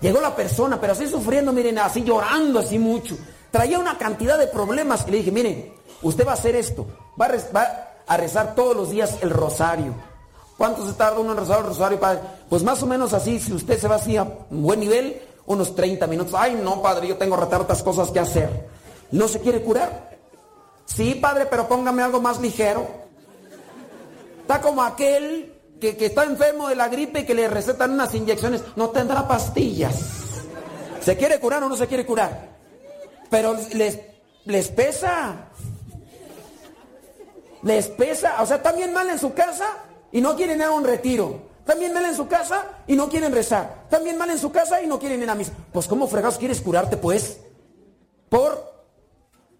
[0.00, 3.16] Llegó la persona, pero así sufriendo, miren, así llorando así mucho.
[3.50, 6.86] Traía una cantidad de problemas y le dije, miren, usted va a hacer esto,
[7.20, 7.28] va
[8.06, 9.94] a rezar todos los días el rosario.
[10.56, 12.20] ¿Cuánto se tarda uno en rezar el rosario, padre?
[12.48, 16.06] Pues más o menos así, si usted se va así a buen nivel, unos 30
[16.06, 16.34] minutos.
[16.36, 18.68] Ay, no, padre, yo tengo tantas cosas que hacer.
[19.10, 20.16] ¿No se quiere curar?
[20.86, 22.86] Sí, padre, pero póngame algo más ligero.
[24.40, 28.14] Está como aquel que, que está enfermo de la gripe y que le recetan unas
[28.14, 28.62] inyecciones.
[28.76, 29.96] No tendrá pastillas.
[31.02, 32.56] ¿Se quiere curar o no se quiere curar?
[33.28, 33.98] Pero les,
[34.46, 35.48] les pesa.
[37.62, 38.42] Les pesa.
[38.42, 39.66] O sea, también mal en su casa
[40.12, 41.56] y no quieren ir a un retiro.
[41.64, 43.86] También mal en su casa y no quieren rezar.
[43.90, 45.52] También mal en su casa y no quieren ir a misa.
[45.72, 47.40] Pues ¿cómo fregados quieres curarte pues?
[48.28, 48.76] Por...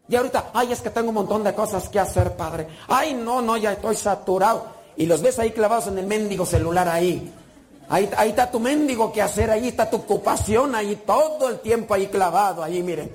[0.09, 2.69] Y ahorita, ay, es que tengo un montón de cosas que hacer, padre.
[2.87, 4.67] Ay, no, no, ya estoy saturado.
[4.97, 7.33] Y los ves ahí clavados en el mendigo celular ahí.
[7.89, 11.93] Ahí, ahí está tu mendigo que hacer, ahí está tu ocupación, ahí todo el tiempo
[11.95, 13.11] ahí clavado, ahí miren.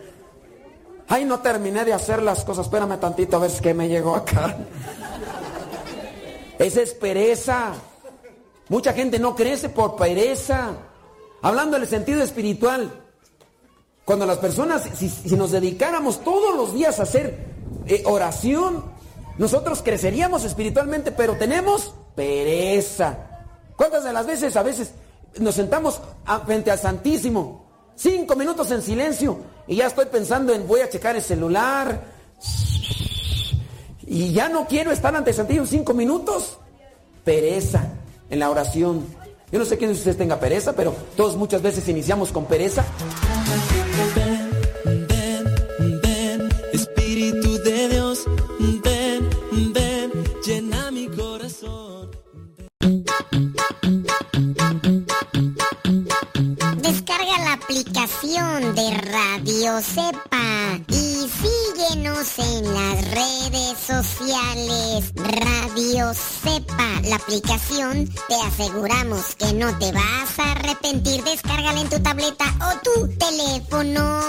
[1.07, 4.55] Ay, no terminé de hacer las cosas, espérame tantito a ver que me llegó acá.
[6.61, 7.73] Esa es pereza.
[8.69, 10.73] Mucha gente no crece por pereza.
[11.41, 13.01] Hablando del sentido espiritual,
[14.05, 17.47] cuando las personas, si, nos dedicáramos todos los días a hacer
[17.87, 18.83] eh, oración,
[19.39, 23.17] nosotros creceríamos espiritualmente, pero tenemos pereza.
[23.75, 24.91] ¿Cuántas de las veces a veces
[25.39, 25.99] nos sentamos
[26.45, 27.65] frente al Santísimo?
[27.95, 32.03] Cinco minutos en silencio y ya estoy pensando en voy a checar el celular.
[34.13, 36.57] Y ya no quiero estar ante Santísimo cinco minutos.
[37.23, 37.93] Pereza
[38.29, 39.05] en la oración.
[39.49, 42.83] Yo no sé quién de ustedes tenga pereza, pero todos muchas veces iniciamos con pereza.
[44.13, 44.49] Ven,
[45.07, 48.25] ven, ven, Espíritu de Dios,
[48.83, 49.29] ven,
[49.71, 50.11] ven,
[50.45, 52.11] llena mi corazón.
[56.81, 60.50] Descarga la aplicación de Radio Cepa
[60.87, 65.13] y síguenos en las redes sociales.
[65.15, 71.23] Radio Cepa, la aplicación, te aseguramos que no te vas a arrepentir.
[71.23, 74.21] Descárgala en tu tableta o tu teléfono.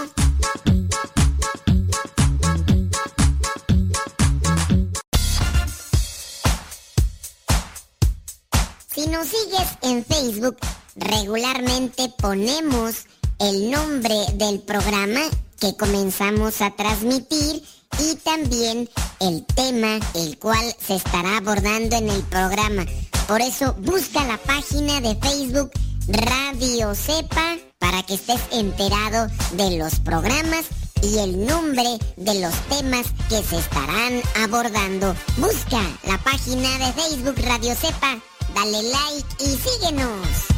[8.95, 10.57] Si nos sigues en Facebook,
[10.97, 13.07] regularmente ponemos
[13.39, 15.23] el nombre del programa
[15.63, 17.63] que comenzamos a transmitir
[18.01, 22.85] y también el tema el cual se estará abordando en el programa.
[23.29, 25.71] Por eso busca la página de Facebook
[26.09, 30.65] Radio Cepa para que estés enterado de los programas
[31.01, 35.15] y el nombre de los temas que se estarán abordando.
[35.37, 38.19] Busca la página de Facebook Radio Cepa,
[38.53, 40.52] dale like y síguenos.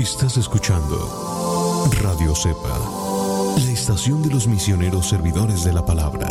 [0.00, 2.78] Estás escuchando Radio Cepa,
[3.62, 6.26] la estación de los misioneros servidores de la palabra.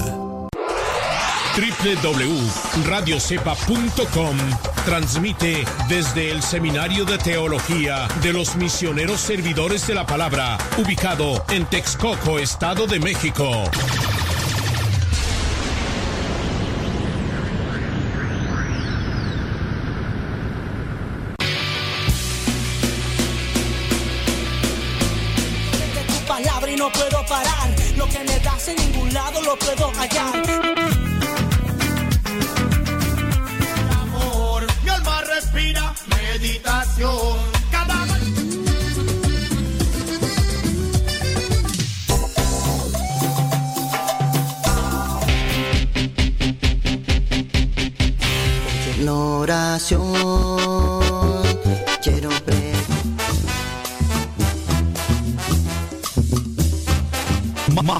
[1.56, 4.38] www.radiocepa.com
[4.86, 11.68] transmite desde el Seminario de Teología de los Misioneros Servidores de la Palabra, ubicado en
[11.68, 13.70] Texcoco, Estado de México.
[28.10, 30.34] Que me das en ningún lado lo puedo hallar.
[34.02, 34.64] amor.
[34.84, 37.38] Mi alma respira meditación.
[37.72, 38.06] Cada
[49.08, 50.59] oración.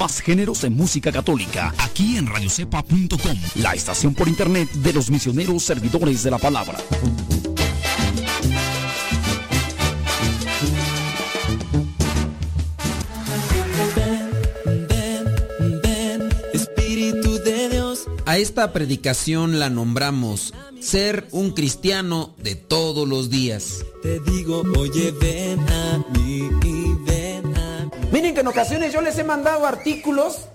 [0.00, 5.62] Más géneros en música católica, aquí en radiocepa.com, la estación por internet de los misioneros
[5.62, 6.78] servidores de la palabra.
[13.94, 18.06] Ven, ven, Espíritu de Dios.
[18.24, 23.84] A esta predicación la nombramos Ser un cristiano de todos los días.
[24.02, 26.48] Te digo, oye, ven a mí
[28.50, 30.46] ocasiones yo les he mandado artículos,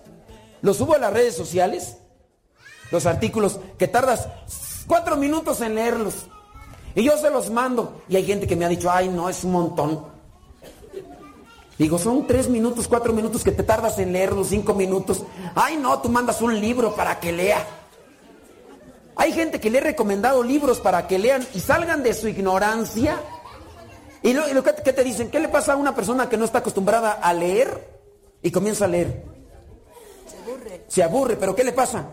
[0.61, 1.97] los subo a las redes sociales,
[2.91, 4.27] los artículos que tardas
[4.87, 6.27] cuatro minutos en leerlos.
[6.93, 8.01] Y yo se los mando.
[8.07, 10.05] Y hay gente que me ha dicho, ay, no, es un montón.
[11.77, 15.23] Digo, son tres minutos, cuatro minutos que te tardas en leerlos, cinco minutos.
[15.55, 17.65] Ay, no, tú mandas un libro para que lea.
[19.17, 23.19] Hay gente que le he recomendado libros para que lean y salgan de su ignorancia.
[24.25, 26.35] Y lo, y lo que, que te dicen, ¿qué le pasa a una persona que
[26.35, 27.87] no está acostumbrada a leer
[28.41, 29.23] y comienza a leer?
[30.25, 30.81] Se aburre.
[30.87, 32.07] Se aburre, pero ¿qué le pasa?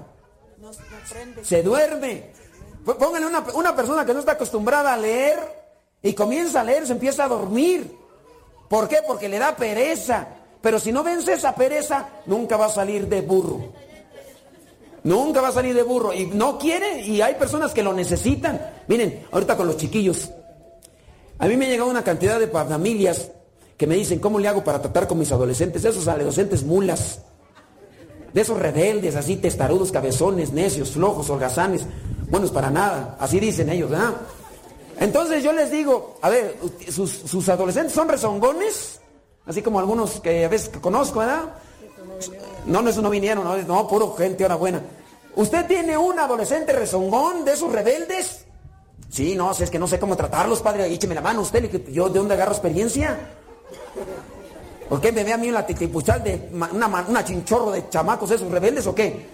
[1.42, 2.32] Se duerme.
[2.84, 5.38] Pónganle una, una persona que no está acostumbrada a leer
[6.02, 7.96] y comienza a leer, se empieza a dormir.
[8.68, 8.98] ¿Por qué?
[9.06, 10.26] Porque le da pereza.
[10.60, 13.72] Pero si no vence esa pereza, nunca va a salir de burro.
[15.04, 16.12] Nunca va a salir de burro.
[16.12, 18.60] Y no quiere, y hay personas que lo necesitan.
[18.86, 20.30] Miren, ahorita con los chiquillos.
[21.42, 23.32] A mí me ha llegado una cantidad de familias
[23.76, 25.84] que me dicen, ¿cómo le hago para tratar con mis adolescentes?
[25.84, 27.18] Esos adolescentes mulas.
[28.32, 31.82] De esos rebeldes, así testarudos, cabezones, necios, flojos, holgazanes.
[32.30, 33.16] Buenos para nada.
[33.18, 34.14] Así dicen ellos, ¿verdad?
[35.00, 39.00] Entonces yo les digo, a ver, sus, adolescentes son rezongones,
[39.44, 41.54] así como algunos que a veces conozco, ¿verdad?
[42.66, 44.80] No, no, esos no vinieron, no, no, puro gente, ahora buena.
[45.34, 48.44] ¿Usted tiene un adolescente rezongón de esos rebeldes?
[49.12, 52.08] Sí, no, si es que no sé cómo tratarlos, padre, écheme la mano usted, yo
[52.08, 53.18] de dónde agarro experiencia.
[54.88, 58.30] ¿Por qué me ve a mí en la titipuchal de una, una chinchorro de chamacos
[58.30, 59.26] esos rebeldes o qué?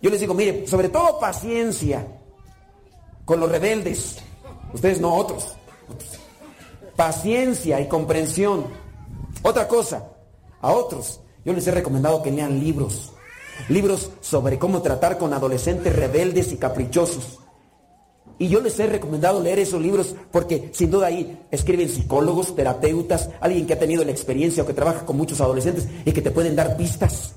[0.00, 2.06] Yo les digo, mire, sobre todo paciencia
[3.24, 4.18] con los rebeldes.
[4.72, 5.12] Ustedes no.
[5.12, 5.56] Otros.
[6.94, 8.64] Paciencia y comprensión.
[9.42, 10.04] Otra cosa,
[10.60, 13.12] a otros, yo les he recomendado que lean libros.
[13.68, 17.40] Libros sobre cómo tratar con adolescentes rebeldes y caprichosos.
[18.38, 23.30] Y yo les he recomendado leer esos libros porque sin duda ahí escriben psicólogos, terapeutas,
[23.40, 26.30] alguien que ha tenido la experiencia o que trabaja con muchos adolescentes y que te
[26.30, 27.34] pueden dar pistas.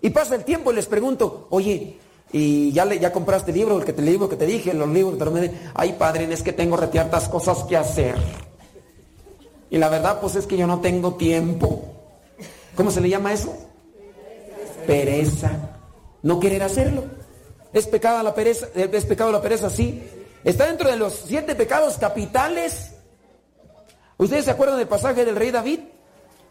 [0.00, 1.96] Y pasa el tiempo y les pregunto, oye,
[2.32, 4.74] ¿y ya, le, ya compraste el libro, el, que te, el libro que te dije,
[4.74, 8.16] los libros que te Ay, padre, es que tengo retiertas cosas que hacer.
[9.70, 11.82] Y la verdad, pues es que yo no tengo tiempo.
[12.74, 13.56] ¿Cómo se le llama eso?
[14.86, 15.50] Pereza.
[16.22, 17.04] No querer hacerlo.
[17.72, 18.66] ¿Es pecado la pereza?
[18.74, 19.68] ¿Es pecado la pereza?
[19.70, 20.02] Sí.
[20.44, 22.92] Está dentro de los siete pecados capitales.
[24.16, 25.80] ¿Ustedes se acuerdan del pasaje del rey David?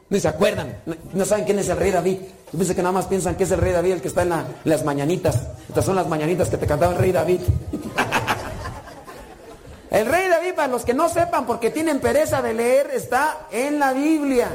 [0.10, 0.78] No se acuerdan.
[0.86, 2.20] No, no saben quién es el rey David.
[2.54, 4.30] Yo pensé que nada más piensan que es el rey David el que está en,
[4.30, 5.42] la- en las mañanitas.
[5.68, 7.42] Estas son las mañanitas que te cantaba el rey David.
[9.92, 13.80] el rey David, para los que no sepan porque tienen pereza de leer, está en
[13.80, 14.50] la Biblia.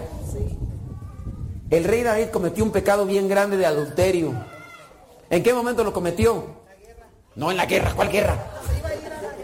[1.70, 4.32] El rey David cometió un pecado bien grande de adulterio.
[5.32, 6.44] ¿En qué momento lo cometió?
[7.36, 8.36] No en la guerra, ¿cuál guerra?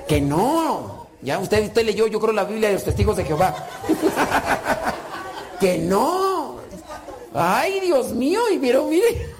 [0.06, 1.08] Que no.
[1.22, 3.54] Ya usted, usted leyó, yo creo, la Biblia de los testigos de Jehová.
[5.60, 6.56] que no.
[7.32, 9.30] Ay, Dios mío, y mire, mire.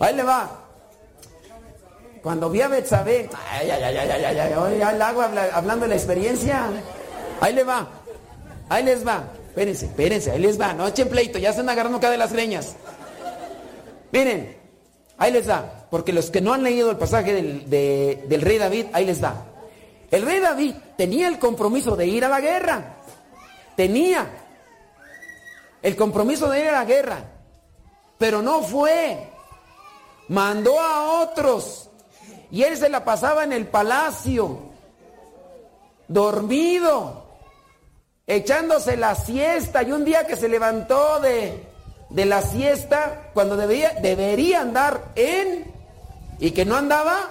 [0.00, 0.50] Ahí le va.
[2.20, 5.94] Cuando vi a Betsabé, ay, ay, ay, ay, ay, ay, ay, hago hablando de la
[5.94, 6.64] experiencia.
[7.40, 7.86] Ahí le va.
[8.68, 9.26] Ahí les va.
[9.46, 10.72] Espérense, espérense, ahí les va.
[10.72, 12.74] No echen pleito, ya se están agarrando cada de las leñas.
[14.12, 14.56] Miren,
[15.18, 18.58] ahí les da, porque los que no han leído el pasaje del, de- del rey
[18.58, 19.44] David, ahí les da.
[20.10, 22.96] El rey David tenía el compromiso de ir a la guerra.
[23.76, 24.26] Tenía
[25.82, 27.24] el compromiso de ir a la guerra.
[28.18, 29.28] Pero no fue.
[30.28, 31.88] Mandó a otros.
[32.50, 34.58] Y él se la pasaba en el palacio.
[36.08, 37.24] Dormido.
[38.26, 39.82] Echándose la siesta.
[39.82, 41.66] Y un día que se levantó de,
[42.10, 45.72] de la siesta, cuando debería, debería andar en,
[46.38, 47.30] y que no andaba,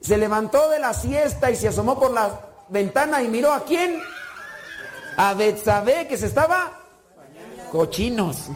[0.00, 4.00] se levantó de la siesta y se asomó por la ventana y miró a quién,
[5.16, 6.72] a Betsabé que se estaba
[7.70, 8.46] cochinos.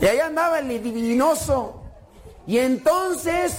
[0.00, 1.82] y ahí andaba el divinoso.
[2.46, 3.54] Y entonces,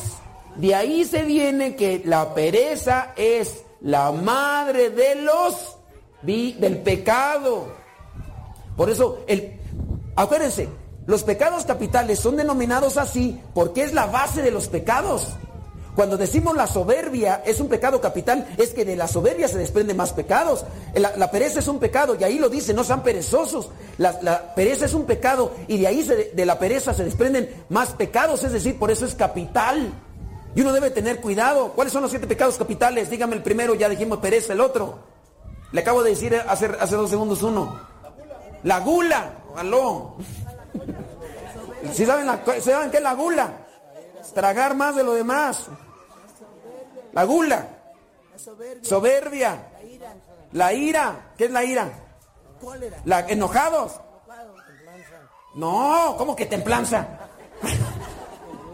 [0.56, 5.78] de ahí se viene que la pereza es la madre de los
[6.22, 7.83] del pecado.
[8.76, 9.60] Por eso, el,
[10.16, 10.70] acuérdense,
[11.06, 15.36] los pecados capitales son denominados así porque es la base de los pecados.
[15.96, 19.98] Cuando decimos la soberbia es un pecado capital, es que de la soberbia se desprenden
[19.98, 20.66] más pecados.
[20.96, 23.70] La, pereza es un pecado, y ahí lo dice, no sean perezosos.
[24.00, 28.44] La, pereza es un pecado, y de ahí de la pereza se desprenden más pecados,
[28.44, 29.94] es decir, por eso es capital.
[30.56, 31.74] Y uno debe tener cuidado.
[31.74, 33.10] ¿Cuáles son los siete pecados capitales?
[33.10, 35.00] Dígame el primero, ya dijimos pereza, el otro.
[35.72, 37.93] Le acabo de decir hace, hace dos segundos uno.
[38.64, 39.32] La gula.
[39.56, 40.16] Aló.
[41.94, 43.50] ¿Sí saben, la- saben qué es la gula?
[44.34, 45.68] Tragar más de lo demás.
[47.12, 47.68] La gula.
[48.82, 49.70] Soberbia.
[50.54, 51.34] La ira.
[51.38, 51.90] ¿Qué es la ira?
[53.06, 54.00] La, enojados.
[55.56, 57.06] No, ¿cómo que templanza?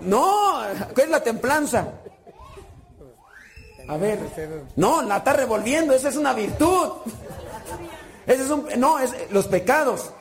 [0.01, 0.61] No,
[0.95, 1.85] ¿qué es la templanza?
[3.89, 4.17] A ver,
[4.77, 6.91] no, la está revolviendo, esa es una virtud.
[8.25, 10.11] Ese es un, no, es los pecados.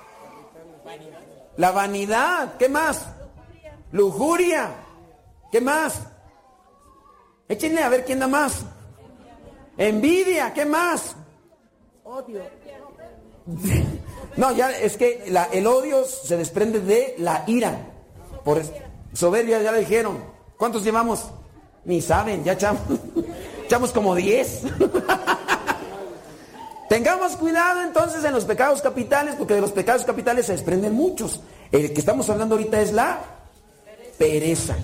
[1.57, 3.07] La vanidad, ¿qué más?
[3.92, 4.70] Lujuria,
[5.51, 6.01] ¿qué más?
[7.49, 8.61] Échenle a ver quién da más.
[9.76, 11.14] Envidia, ¿qué más?
[12.05, 12.42] Odio.
[14.36, 17.76] No, ya es que la- el odio se desprende de la ira.
[18.44, 18.62] Por
[19.12, 20.22] soberbia ya le dijeron.
[20.57, 21.24] ¿Cuántos llevamos?
[21.84, 22.82] Ni saben, ya echamos,
[23.64, 24.62] echamos como 10.
[26.89, 31.43] Tengamos cuidado entonces en los pecados capitales, porque de los pecados capitales se desprenden muchos.
[31.70, 33.20] El que estamos hablando ahorita es la
[34.16, 34.76] pereza.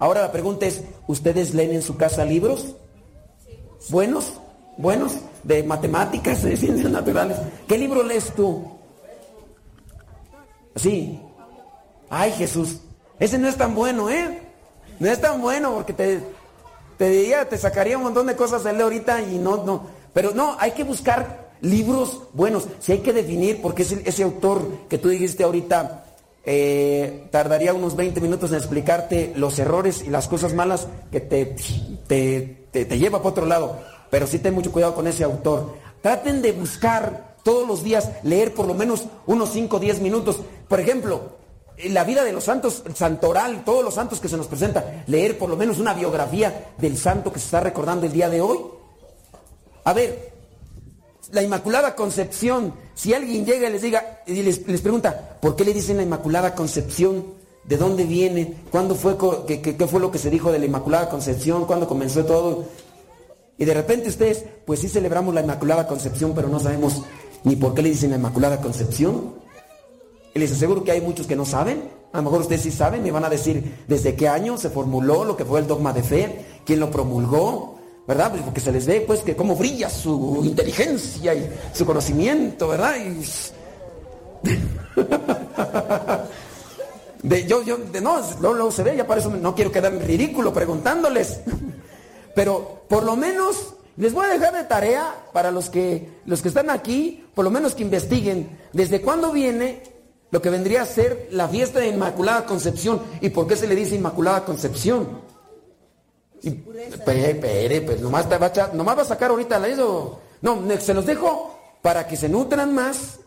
[0.00, 2.74] Ahora la pregunta es, ¿ustedes leen en su casa libros?
[3.90, 4.32] ¿Buenos?
[4.76, 5.12] ¿Buenos?
[5.44, 7.36] De matemáticas, de ciencias naturales.
[7.68, 8.78] ¿Qué libro lees tú?
[10.74, 11.20] Sí.
[12.08, 12.78] Ay, Jesús.
[13.18, 14.40] Ese no es tan bueno, ¿eh?
[14.98, 16.20] No es tan bueno porque te,
[16.98, 19.99] te diría, te sacaría un montón de cosas leer ahorita y no, no.
[20.12, 22.66] Pero no, hay que buscar libros buenos.
[22.80, 26.04] Si hay que definir, porque ese, ese autor que tú dijiste ahorita
[26.44, 31.56] eh, tardaría unos 20 minutos en explicarte los errores y las cosas malas que te,
[32.06, 33.78] te, te, lleva para otro lado.
[34.10, 35.74] Pero sí ten mucho cuidado con ese autor.
[36.00, 40.40] Traten de buscar todos los días, leer por lo menos unos 5 o 10 minutos.
[40.66, 41.38] Por ejemplo,
[41.88, 45.38] la vida de los santos, el santoral, todos los santos que se nos presenta, leer
[45.38, 48.58] por lo menos una biografía del santo que se está recordando el día de hoy.
[49.84, 50.30] A ver,
[51.32, 55.64] la Inmaculada Concepción, si alguien llega y les diga y les, les pregunta, ¿por qué
[55.64, 57.24] le dicen la Inmaculada Concepción?
[57.64, 58.54] ¿De dónde viene?
[58.70, 59.16] ¿Cuándo fue
[59.46, 61.66] qué, qué- qué fue lo que se dijo de la Inmaculada Concepción?
[61.66, 62.64] ¿Cuándo comenzó todo?
[63.58, 67.02] Y de repente ustedes, pues sí celebramos la Inmaculada Concepción, pero no sabemos
[67.44, 69.34] ni por qué le dicen la Inmaculada Concepción.
[70.34, 71.90] Y les aseguro que hay muchos que no saben.
[72.12, 75.24] A lo mejor ustedes sí saben, me van a decir desde qué año se formuló
[75.24, 77.78] lo que fue el dogma de fe, quién lo promulgó,
[78.10, 78.32] ¿verdad?
[78.32, 82.96] Pues porque se les ve pues que cómo brilla su inteligencia y su conocimiento, ¿verdad?
[87.22, 89.92] De, yo, yo, de, no, luego, luego se ve, ya por eso no quiero quedar
[89.92, 91.40] ridículo preguntándoles.
[92.34, 96.48] Pero por lo menos les voy a dejar de tarea para los que, los que
[96.48, 99.82] están aquí, por lo menos que investiguen desde cuándo viene
[100.30, 103.76] lo que vendría a ser la fiesta de Inmaculada Concepción y por qué se le
[103.76, 105.20] dice Inmaculada Concepción.
[106.42, 106.50] Y,
[107.04, 110.20] pe- pere, pues nomás, te va a echar- nomás va a sacar ahorita la eso.
[110.42, 113.18] No, se los dejo para que se nutran más,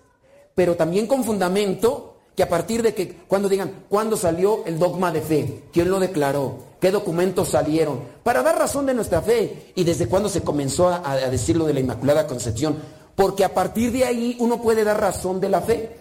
[0.56, 5.12] pero también con fundamento que a partir de que cuando digan cuándo salió el dogma
[5.12, 9.84] de fe, quién lo declaró, qué documentos salieron, para dar razón de nuestra fe y
[9.84, 12.78] desde cuándo se comenzó a, a decir lo de la Inmaculada Concepción,
[13.16, 15.98] porque a partir de ahí uno puede dar razón de la fe.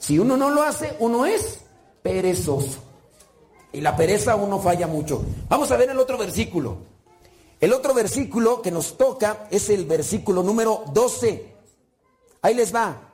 [0.00, 1.60] Si uno no lo hace, uno es
[2.02, 2.78] perezoso.
[3.72, 5.22] Y la pereza uno falla mucho.
[5.48, 6.78] Vamos a ver el otro versículo.
[7.60, 11.54] El otro versículo que nos toca es el versículo número 12.
[12.42, 13.08] Ahí les va.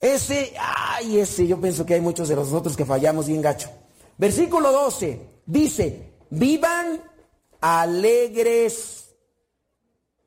[0.00, 3.70] Ese, ay, ese, yo pienso que hay muchos de nosotros que fallamos bien gacho.
[4.18, 7.02] Versículo 12 dice, vivan
[7.60, 9.14] alegres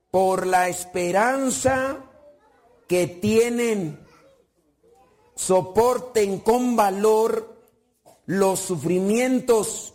[0.09, 1.97] por la esperanza
[2.87, 3.99] que tienen,
[5.35, 7.54] soporten con valor
[8.25, 9.93] los sufrimientos,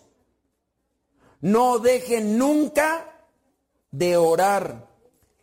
[1.40, 3.28] no dejen nunca
[3.90, 4.88] de orar.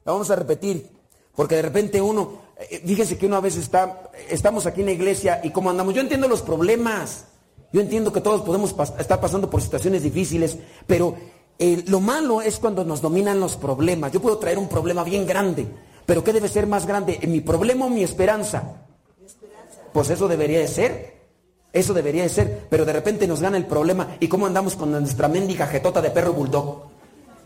[0.05, 0.89] La vamos a repetir,
[1.35, 4.93] porque de repente uno, eh, fíjese que uno a veces está, estamos aquí en la
[4.93, 7.25] iglesia y como andamos, yo entiendo los problemas,
[7.73, 11.15] yo entiendo que todos podemos estar pasando por situaciones difíciles, pero
[11.59, 14.11] eh, lo malo es cuando nos dominan los problemas.
[14.11, 15.67] Yo puedo traer un problema bien grande,
[16.05, 17.19] pero ¿qué debe ser más grande?
[17.27, 18.83] ¿Mi problema o mi esperanza?
[19.91, 21.16] Pues eso debería de ser.
[21.77, 24.17] Eso debería de ser, pero de repente nos gana el problema.
[24.19, 26.85] ¿Y cómo andamos con nuestra mendiga jetota de perro bulldog?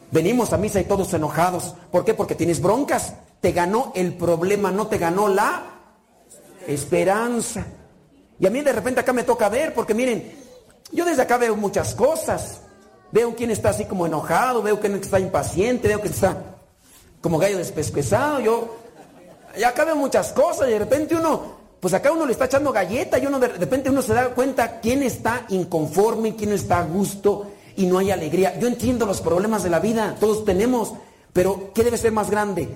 [0.10, 1.76] Venimos a misa y todos enojados.
[1.92, 2.14] ¿Por qué?
[2.14, 3.14] Porque tienes broncas.
[3.42, 5.64] Te ganó el problema, no te ganó la
[6.66, 7.66] esperanza.
[8.40, 10.32] Y a mí de repente acá me toca ver, porque miren,
[10.94, 12.62] yo desde acá veo muchas cosas.
[13.12, 16.38] Veo quién está así como enojado, veo quién está impaciente, veo que está
[17.20, 18.40] como gallo despescuezado.
[18.40, 18.78] Yo
[19.58, 22.72] y acá veo muchas cosas y de repente uno, pues acá uno le está echando
[22.72, 26.84] galleta y uno de repente uno se da cuenta quién está inconforme, quién está a
[26.84, 28.58] gusto y no hay alegría.
[28.60, 30.94] Yo entiendo los problemas de la vida, todos tenemos,
[31.34, 32.70] pero ¿qué debe ser más grande?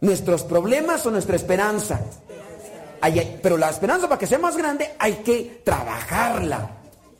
[0.00, 2.00] ¿Nuestros problemas o nuestra esperanza?
[3.42, 6.70] Pero la esperanza para que sea más grande hay que trabajarla.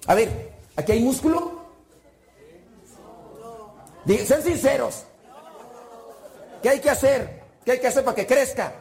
[0.06, 1.60] A ver, ¿aquí hay músculo?
[4.06, 5.02] Sean sinceros.
[6.62, 7.42] ¿Qué hay que hacer?
[7.64, 8.72] ¿Qué hay que hacer para que crezca?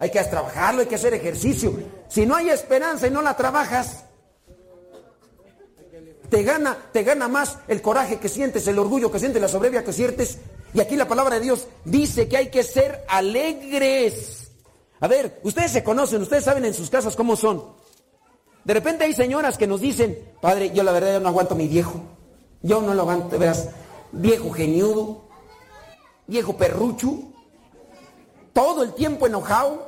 [0.00, 1.72] Hay que trabajarlo, hay que hacer ejercicio.
[2.08, 4.04] Si no hay esperanza y no la trabajas,
[6.28, 9.84] te gana, te gana más el coraje que sientes, el orgullo que sientes, la soberbia
[9.84, 10.38] que sientes.
[10.74, 14.52] Y aquí la palabra de Dios dice que hay que ser alegres.
[15.00, 17.64] A ver, ustedes se conocen, ustedes saben en sus casas cómo son.
[18.64, 21.56] De repente hay señoras que nos dicen, padre, yo la verdad yo no aguanto a
[21.56, 22.00] mi viejo.
[22.62, 23.68] Yo no lo aguanto, verás,
[24.10, 25.28] viejo geniudo,
[26.26, 27.20] viejo perrucho,
[28.52, 29.87] todo el tiempo enojado.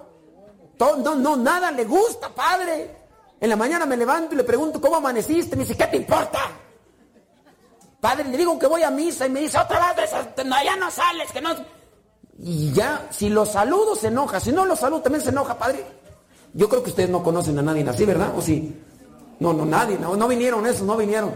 [0.80, 2.96] No, no, nada le gusta, padre.
[3.40, 5.56] En la mañana me levanto y le pregunto, ¿cómo amaneciste?
[5.56, 6.38] Me dice, ¿qué te importa?
[8.00, 10.10] Padre, le digo que voy a misa y me dice, otra vez,
[10.44, 11.50] no, ya no sales, que no...
[12.42, 15.84] Y ya, si lo saludo se enoja, si no lo saludo también se enoja, padre.
[16.54, 18.32] Yo creo que ustedes no conocen a nadie así, ¿verdad?
[18.34, 18.74] ¿O sí?
[19.38, 21.32] No, no, nadie, no, no vinieron esos, no vinieron.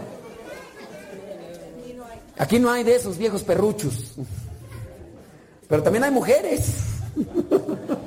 [2.37, 4.13] Aquí no hay de esos viejos perruchos.
[5.67, 6.73] Pero también hay mujeres.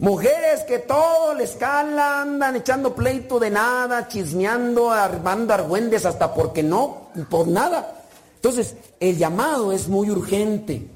[0.00, 6.62] Mujeres que todo les cala, andan echando pleito de nada, chismeando, armando argüendes hasta porque
[6.62, 8.02] no, por nada.
[8.36, 10.86] Entonces, el llamado es muy urgente.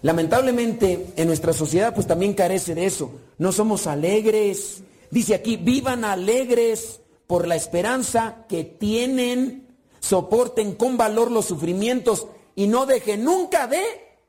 [0.00, 3.10] Lamentablemente, en nuestra sociedad pues también carece de eso.
[3.36, 4.82] No somos alegres.
[5.10, 9.68] Dice aquí, vivan alegres por la esperanza que tienen,
[10.00, 13.82] soporten con valor los sufrimientos y no dejen nunca de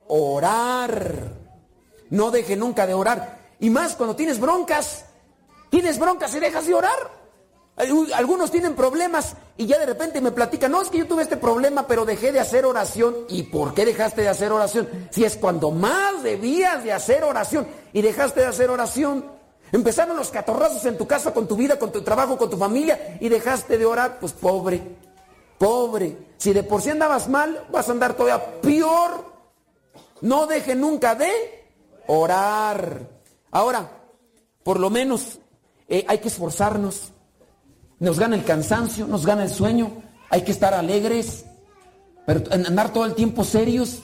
[0.08, 1.38] orar.
[2.10, 3.43] No dejen nunca de orar.
[3.64, 5.06] Y más cuando tienes broncas.
[5.70, 7.24] Tienes broncas y dejas de orar.
[8.14, 11.38] Algunos tienen problemas y ya de repente me platican, no, es que yo tuve este
[11.38, 13.16] problema, pero dejé de hacer oración.
[13.30, 14.90] ¿Y por qué dejaste de hacer oración?
[15.12, 19.32] Si es cuando más debías de hacer oración y dejaste de hacer oración.
[19.72, 23.18] Empezaron los catorrazos en tu casa, con tu vida, con tu trabajo, con tu familia
[23.22, 24.82] y dejaste de orar, pues pobre,
[25.58, 26.18] pobre.
[26.36, 29.24] Si de por sí andabas mal, vas a andar todavía peor.
[30.20, 31.32] No deje nunca de
[32.08, 33.13] orar.
[33.54, 33.88] Ahora,
[34.64, 35.40] por lo menos
[35.88, 37.14] eh, hay que esforzarnos.
[38.00, 39.92] Nos gana el cansancio, nos gana el sueño.
[40.32, 41.46] Hay que estar alegres,
[42.26, 44.00] pero andar todo el tiempo serios.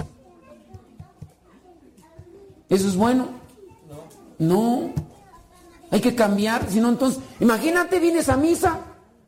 [2.70, 3.30] ¿Eso es bueno?
[4.38, 4.93] No.
[5.89, 8.82] Hay que cambiar, si no entonces, imagínate, vienes a misa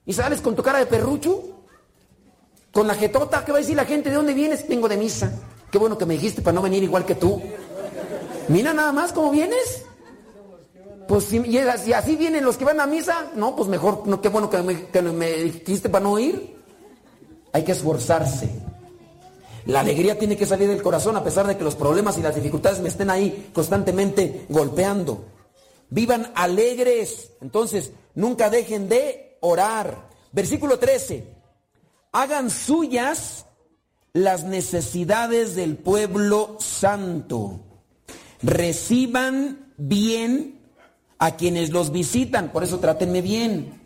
[0.06, 1.42] y sales con tu cara de perrucho,
[2.72, 4.12] con la jetota, ¿qué va a decir la gente?
[4.12, 4.68] ¿De dónde vienes?
[4.68, 5.34] Vengo de misa.
[5.72, 7.42] Qué bueno que me dijiste para no venir igual que tú.
[8.50, 9.86] Mira nada más cómo vienes.
[11.12, 14.50] Pues si, y así vienen los que van a misa, no, pues mejor, qué bueno
[14.50, 16.56] que me, dijiste para no ir.
[17.52, 18.50] Hay que esforzarse.
[19.66, 22.36] La alegría tiene que salir del corazón a pesar de que los problemas y las
[22.36, 25.26] dificultades me estén ahí constantemente golpeando.
[25.90, 27.34] Vivan alegres.
[27.42, 30.08] Entonces, nunca dejen de orar.
[30.32, 31.28] Versículo 13.
[32.14, 33.48] Hagan suyas
[34.14, 37.60] las necesidades del pueblo santo.
[38.42, 40.61] Reciban bien
[41.22, 43.80] a quienes los visitan, por eso trátenme bien.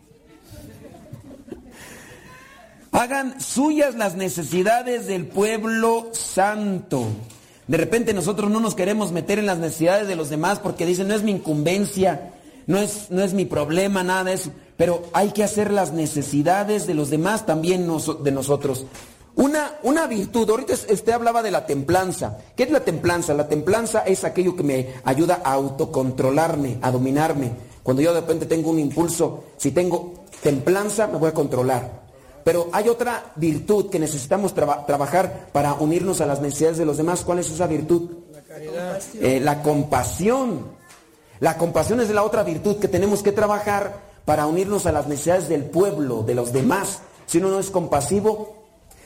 [2.92, 7.08] Hagan suyas las necesidades del pueblo santo.
[7.68, 11.08] De repente nosotros no nos queremos meter en las necesidades de los demás porque dicen,
[11.08, 12.30] no es mi incumbencia,
[12.66, 14.50] no es, no es mi problema, nada de eso.
[14.78, 17.86] Pero hay que hacer las necesidades de los demás también
[18.24, 18.86] de nosotros.
[19.36, 22.38] Una, una virtud, ahorita usted hablaba de la templanza.
[22.56, 23.34] ¿Qué es la templanza?
[23.34, 27.52] La templanza es aquello que me ayuda a autocontrolarme, a dominarme.
[27.82, 32.06] Cuando yo de repente tengo un impulso, si tengo templanza, me voy a controlar.
[32.44, 37.22] Pero hay otra virtud que necesitamos trabajar para unirnos a las necesidades de los demás.
[37.22, 38.10] ¿Cuál es esa virtud?
[38.32, 39.02] La caridad.
[39.20, 40.60] Eh, la compasión.
[41.40, 45.48] La compasión es la otra virtud que tenemos que trabajar para unirnos a las necesidades
[45.48, 47.00] del pueblo, de los demás.
[47.26, 48.55] Si uno no es compasivo,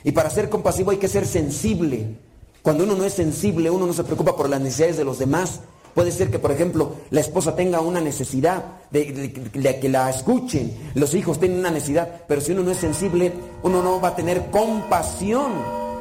[0.04, 2.16] y para ser compasivo hay que ser sensible.
[2.62, 5.60] Cuando uno no es sensible, uno no se preocupa por las necesidades de los demás.
[5.94, 9.32] Puede ser que, por ejemplo, la esposa tenga una necesidad de,
[9.80, 13.32] que la escuchen, los hijos tienen una necesidad, pero si uno no es sensible,
[13.62, 15.52] uno no va a tener compasión.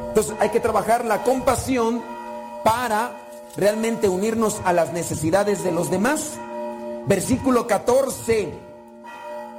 [0.09, 2.01] Entonces hay que trabajar la compasión
[2.63, 3.15] para
[3.57, 6.33] realmente unirnos a las necesidades de los demás.
[7.07, 8.49] Versículo 14.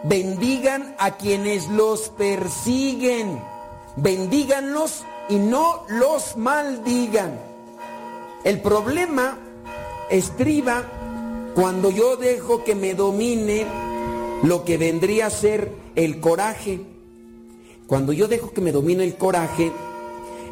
[0.05, 3.41] Bendigan a quienes los persiguen
[3.97, 7.39] bendíganlos y no los maldigan.
[8.45, 9.39] El problema
[10.11, 10.85] estriba
[11.55, 13.67] cuando yo dejo que me domine
[14.43, 16.81] lo que vendría a ser el coraje.
[17.87, 19.73] Cuando yo dejo que me domine el coraje,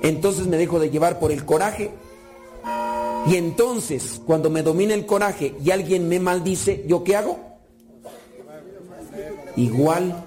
[0.03, 1.91] entonces me dejo de llevar por el coraje.
[3.26, 7.39] Y entonces, cuando me domina el coraje y alguien me maldice, ¿yo qué hago?
[9.57, 10.24] Igual,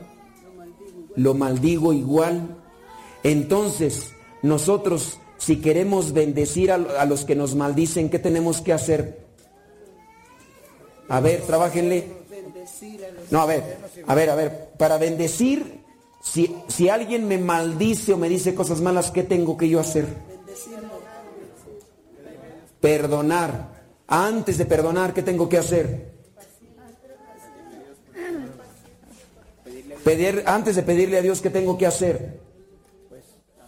[1.16, 2.61] lo maldigo igual.
[3.24, 9.26] Entonces, nosotros, si queremos bendecir a, los que nos maldicen, ¿qué tenemos que hacer?
[11.08, 12.08] A ver, trabajenle.
[13.30, 15.82] No, a ver, a ver, a ver, para bendecir,
[16.24, 20.06] si, si alguien me maldice o me dice cosas malas, ¿qué tengo que yo hacer?
[22.80, 23.82] Perdonar.
[24.08, 26.12] Antes de perdonar, ¿qué tengo que hacer?
[30.04, 32.51] Pedir, antes de pedirle a Dios, ¿qué tengo que hacer?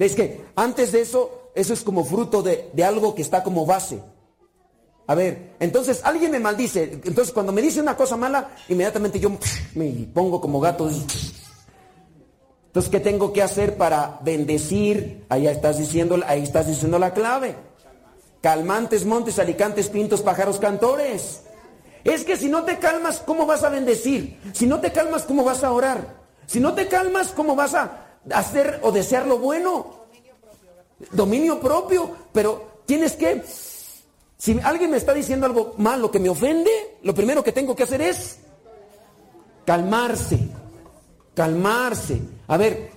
[0.04, 3.99] Es que antes de eso, eso es como fruto de, algo que está como base.
[5.08, 6.84] A ver, entonces alguien me maldice.
[7.04, 9.32] Entonces cuando me dice una cosa mala, inmediatamente yo
[9.76, 10.89] me pongo como gato.
[12.68, 15.26] Entonces, ¿qué tengo que hacer para bendecir?
[15.30, 17.56] Ahí estás diciendo, ahí estás diciendo la clave.
[18.41, 21.43] Calmantes, montes, alicantes, pintos, pájaros, cantores.
[22.04, 24.39] Es que si no te calmas, ¿cómo vas a bendecir?
[24.54, 26.24] Si no te calmas, ¿cómo vas a orar?
[26.47, 30.06] Si no te calmas, ¿cómo vas a hacer o desear lo bueno?
[31.12, 32.10] Dominio propio.
[32.32, 33.44] Pero tienes que,
[34.38, 37.84] si alguien me está diciendo algo malo que me ofende, lo primero que tengo que
[37.84, 38.40] hacer es
[39.66, 40.40] calmarse.
[41.34, 42.22] Calmarse.
[42.48, 42.92] A ver,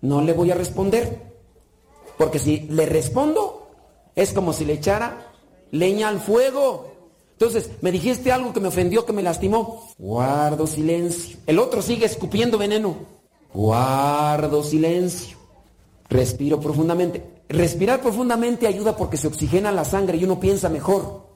[0.00, 1.26] no le voy a responder.
[2.16, 3.68] Porque si le respondo,
[4.14, 5.32] es como si le echara
[5.70, 6.95] leña al fuego.
[7.38, 9.90] Entonces, me dijiste algo que me ofendió, que me lastimó.
[9.98, 11.36] Guardo silencio.
[11.46, 12.96] El otro sigue escupiendo veneno.
[13.52, 15.36] Guardo silencio.
[16.08, 17.42] Respiro profundamente.
[17.50, 21.26] Respirar profundamente ayuda porque se oxigena la sangre y uno piensa mejor.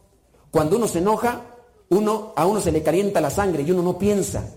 [0.50, 1.42] Cuando uno se enoja,
[1.90, 4.54] uno, a uno se le calienta la sangre y uno no piensa.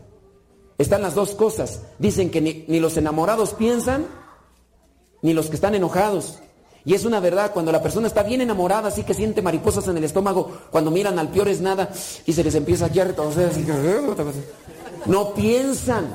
[0.77, 1.81] Están las dos cosas.
[1.99, 4.07] Dicen que ni, ni los enamorados piensan,
[5.21, 6.39] ni los que están enojados.
[6.85, 9.97] Y es una verdad, cuando la persona está bien enamorada, así que siente mariposas en
[9.97, 11.89] el estómago, cuando miran al peor es nada
[12.25, 13.65] y se les empieza a retorcer así
[15.05, 16.13] No piensan,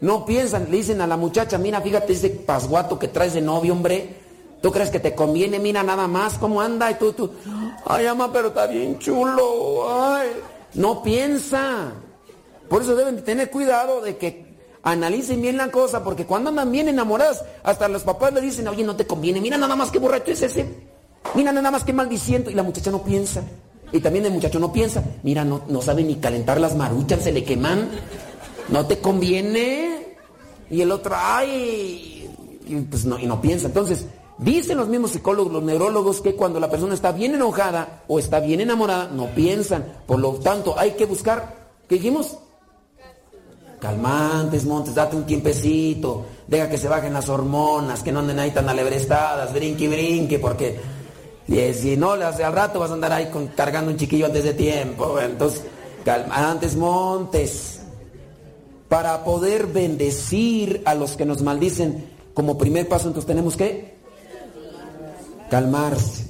[0.00, 0.66] no piensan.
[0.70, 4.28] Le dicen a la muchacha, mira, fíjate ese pasguato que traes de novio, hombre.
[4.62, 5.58] ¿Tú crees que te conviene?
[5.58, 7.30] Mira nada más cómo anda y tú, tú.
[7.84, 9.88] Ay, ama, pero está bien chulo.
[9.88, 10.28] Ay.
[10.74, 11.92] No piensa.
[12.68, 14.47] Por eso deben tener cuidado de que
[14.92, 18.84] analicen bien la cosa, porque cuando andan bien enamoradas, hasta los papás le dicen, oye,
[18.84, 20.66] no te conviene, mira nada más que borracho es ese,
[21.34, 23.42] mira nada más que maldiciendo, y la muchacha no piensa.
[23.90, 27.32] Y también el muchacho no piensa, mira, no, no sabe ni calentar las maruchas, se
[27.32, 27.88] le queman,
[28.68, 30.16] no te conviene.
[30.70, 32.28] Y el otro, ay,
[32.66, 33.68] y pues no, y no piensa.
[33.68, 34.04] Entonces,
[34.36, 38.40] dicen los mismos psicólogos, los neurólogos, que cuando la persona está bien enojada o está
[38.40, 39.86] bien enamorada, no piensan.
[40.06, 42.36] Por lo tanto, hay que buscar, ¿qué dijimos?
[43.80, 48.50] Calmantes, montes, date un tiempecito, deja que se bajen las hormonas, que no anden ahí
[48.50, 50.80] tan alebrestadas, brinque, brinque, porque
[51.46, 55.18] si no, al rato vas a andar ahí cargando un chiquillo antes de tiempo.
[55.20, 55.62] Entonces,
[56.04, 57.80] calmantes, montes,
[58.88, 63.96] para poder bendecir a los que nos maldicen, como primer paso, entonces tenemos que
[65.50, 66.26] calmarse.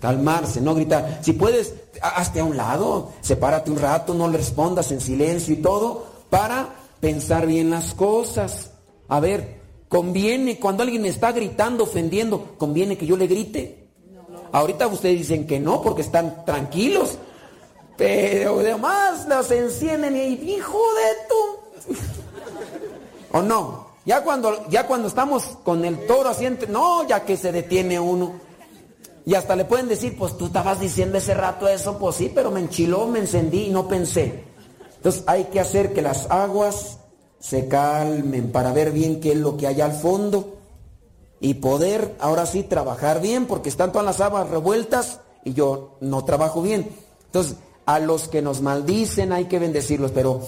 [0.00, 1.20] Calmarse, no gritar.
[1.22, 5.58] Si puedes, hazte a un lado, sepárate un rato, no le respondas en silencio y
[5.58, 6.70] todo, para
[7.00, 8.70] pensar bien las cosas.
[9.08, 13.88] A ver, conviene, cuando alguien me está gritando, ofendiendo, conviene que yo le grite.
[14.52, 17.18] Ahorita ustedes dicen que no, porque están tranquilos.
[17.96, 23.38] Pero además los encienden y hijo de tu.
[23.38, 23.90] ¿O no?
[24.06, 28.32] Ya cuando, ya cuando estamos con el toro así, no, ya que se detiene uno.
[29.26, 32.50] Y hasta le pueden decir, pues tú estabas diciendo ese rato eso, pues sí, pero
[32.50, 34.44] me enchiló, me encendí y no pensé.
[35.00, 36.98] Entonces hay que hacer que las aguas
[37.38, 40.58] se calmen para ver bien qué es lo que hay al fondo
[41.40, 46.22] y poder ahora sí trabajar bien porque están todas las aguas revueltas y yo no
[46.26, 46.90] trabajo bien.
[47.24, 50.42] Entonces, a los que nos maldicen hay que bendecirlos, pero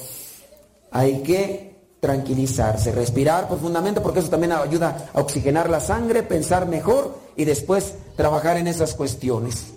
[0.91, 7.17] hay que tranquilizarse, respirar profundamente porque eso también ayuda a oxigenar la sangre, pensar mejor
[7.37, 9.73] y después trabajar en esas cuestiones.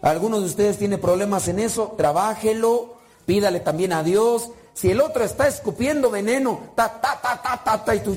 [0.00, 1.92] ¿Algunos de ustedes tienen problemas en eso?
[1.98, 2.95] Trabájelo,
[3.26, 4.50] Pídale también a Dios.
[4.72, 8.16] Si el otro está escupiendo veneno, ta, ta, ta, ta, ta, ta, y tú,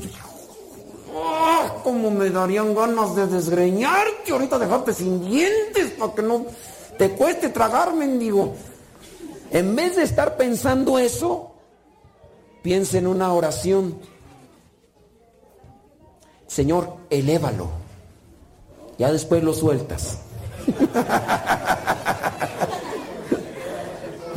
[1.16, 1.76] ¡ah!
[1.84, 6.46] como me darían ganas de desgreñarte ahorita dejarte sin dientes para que no
[6.98, 8.56] te cueste tragar, mendigo.
[9.52, 11.54] En vez de estar pensando eso,
[12.62, 13.98] piensa en una oración.
[16.46, 17.70] Señor, elévalo.
[18.98, 20.20] Ya después lo sueltas.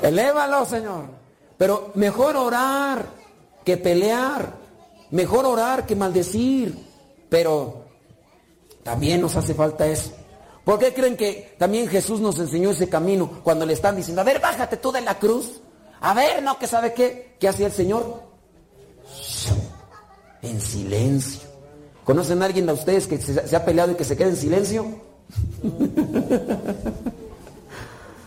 [0.03, 1.05] Elévalo, Señor.
[1.57, 3.07] Pero mejor orar
[3.65, 4.55] que pelear.
[5.11, 6.77] Mejor orar que maldecir.
[7.29, 7.85] Pero
[8.83, 10.11] también nos hace falta eso.
[10.65, 14.25] ¿Por qué creen que también Jesús nos enseñó ese camino cuando le están diciendo, a
[14.25, 15.61] ver, bájate tú de la cruz?
[16.01, 17.37] A ver, no, que sabe qué?
[17.39, 18.23] ¿Qué hacía el Señor?
[20.43, 21.49] En silencio.
[22.05, 24.37] ¿Conocen a alguien de ustedes que se, se ha peleado y que se queda en
[24.37, 24.87] silencio?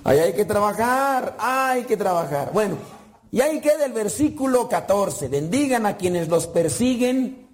[0.05, 2.51] Ahí hay que trabajar, hay que trabajar.
[2.53, 2.77] Bueno,
[3.31, 5.29] y ahí queda el versículo 14.
[5.29, 7.47] Bendigan a quienes los persiguen,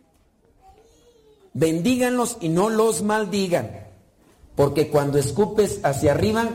[1.53, 3.71] bendíganlos y no los maldigan.
[4.57, 6.49] Porque cuando escupes hacia arriba,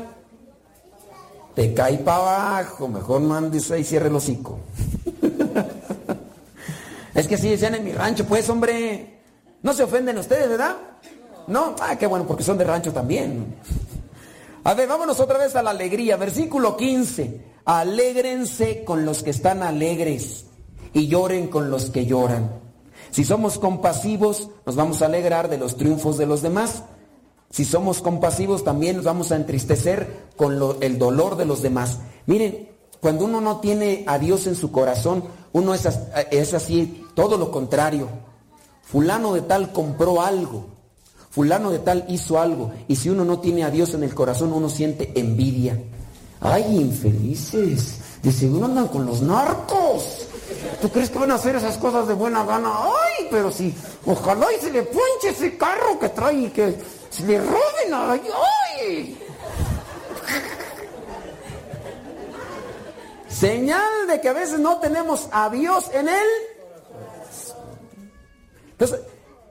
[1.54, 2.88] te cae para abajo.
[2.88, 4.58] Mejor mandes ahí, cierre el hocico.
[7.14, 9.18] es que si decían en mi rancho, pues hombre,
[9.62, 10.76] no se ofenden ustedes, ¿verdad?
[11.46, 13.56] No, ah, qué bueno, porque son de rancho también.
[14.66, 16.16] A ver, vámonos otra vez a la alegría.
[16.16, 17.40] Versículo 15.
[17.66, 20.46] Alégrense con los que están alegres
[20.92, 22.50] y lloren con los que lloran.
[23.12, 26.82] Si somos compasivos, nos vamos a alegrar de los triunfos de los demás.
[27.48, 31.98] Si somos compasivos, también nos vamos a entristecer con lo- el dolor de los demás.
[32.26, 32.68] Miren,
[33.00, 37.36] cuando uno no tiene a Dios en su corazón, uno es, as- es así, todo
[37.38, 38.08] lo contrario.
[38.82, 40.66] Fulano de tal compró algo.
[41.36, 42.72] Fulano de tal hizo algo.
[42.88, 45.78] Y si uno no tiene a Dios en el corazón, uno siente envidia.
[46.40, 47.98] Ay, infelices.
[48.22, 50.28] De seguro andan con los narcos.
[50.80, 52.72] ¿Tú crees que van a hacer esas cosas de buena gana?
[52.74, 53.74] Ay, pero si,
[54.06, 56.74] ojalá y se le ponche ese carro que trae y que
[57.10, 57.92] se le roben.
[57.92, 58.22] Ay,
[58.88, 59.18] ay.
[63.28, 66.28] Señal de que a veces no tenemos a Dios en él.
[68.70, 69.00] Entonces,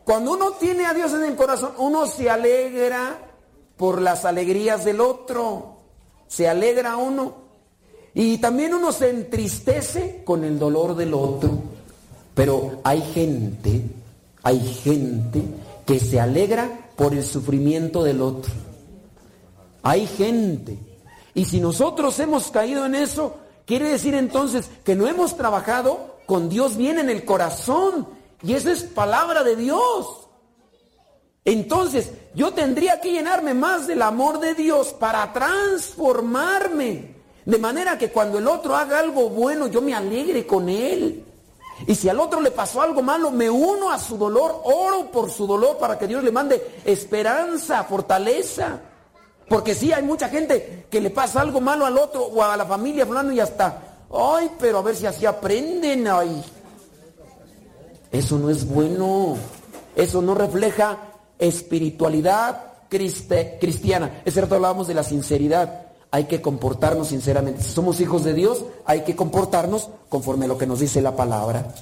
[0.05, 3.17] cuando uno tiene a Dios en el corazón, uno se alegra
[3.75, 5.79] por las alegrías del otro.
[6.27, 7.33] Se alegra uno.
[8.13, 11.49] Y también uno se entristece con el dolor del otro.
[12.35, 13.81] Pero hay gente,
[14.43, 15.41] hay gente
[15.87, 18.53] que se alegra por el sufrimiento del otro.
[19.81, 20.77] Hay gente.
[21.33, 26.47] Y si nosotros hemos caído en eso, quiere decir entonces que no hemos trabajado con
[26.47, 28.07] Dios bien en el corazón.
[28.45, 30.27] Y eso es palabra de Dios.
[31.43, 37.15] Entonces, yo tendría que llenarme más del amor de Dios para transformarme.
[37.43, 41.25] De manera que cuando el otro haga algo bueno, yo me alegre con él.
[41.87, 45.31] Y si al otro le pasó algo malo, me uno a su dolor, oro por
[45.31, 48.79] su dolor para que Dios le mande esperanza, fortaleza.
[49.49, 52.65] Porque sí, hay mucha gente que le pasa algo malo al otro o a la
[52.65, 56.43] familia fulano y hasta, ay, pero a ver si así aprenden, ay.
[58.15, 59.37] Eso no es bueno.
[59.95, 64.21] Eso no refleja espiritualidad cristiana.
[64.23, 65.87] Es cierto, hablábamos de la sinceridad.
[66.11, 67.61] Hay que comportarnos sinceramente.
[67.61, 71.13] Si somos hijos de Dios, hay que comportarnos conforme a lo que nos dice la
[71.15, 71.75] palabra.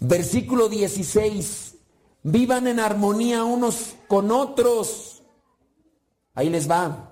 [0.00, 1.74] Versículo 16.
[2.22, 5.22] Vivan en armonía unos con otros.
[6.34, 7.10] Ahí les va.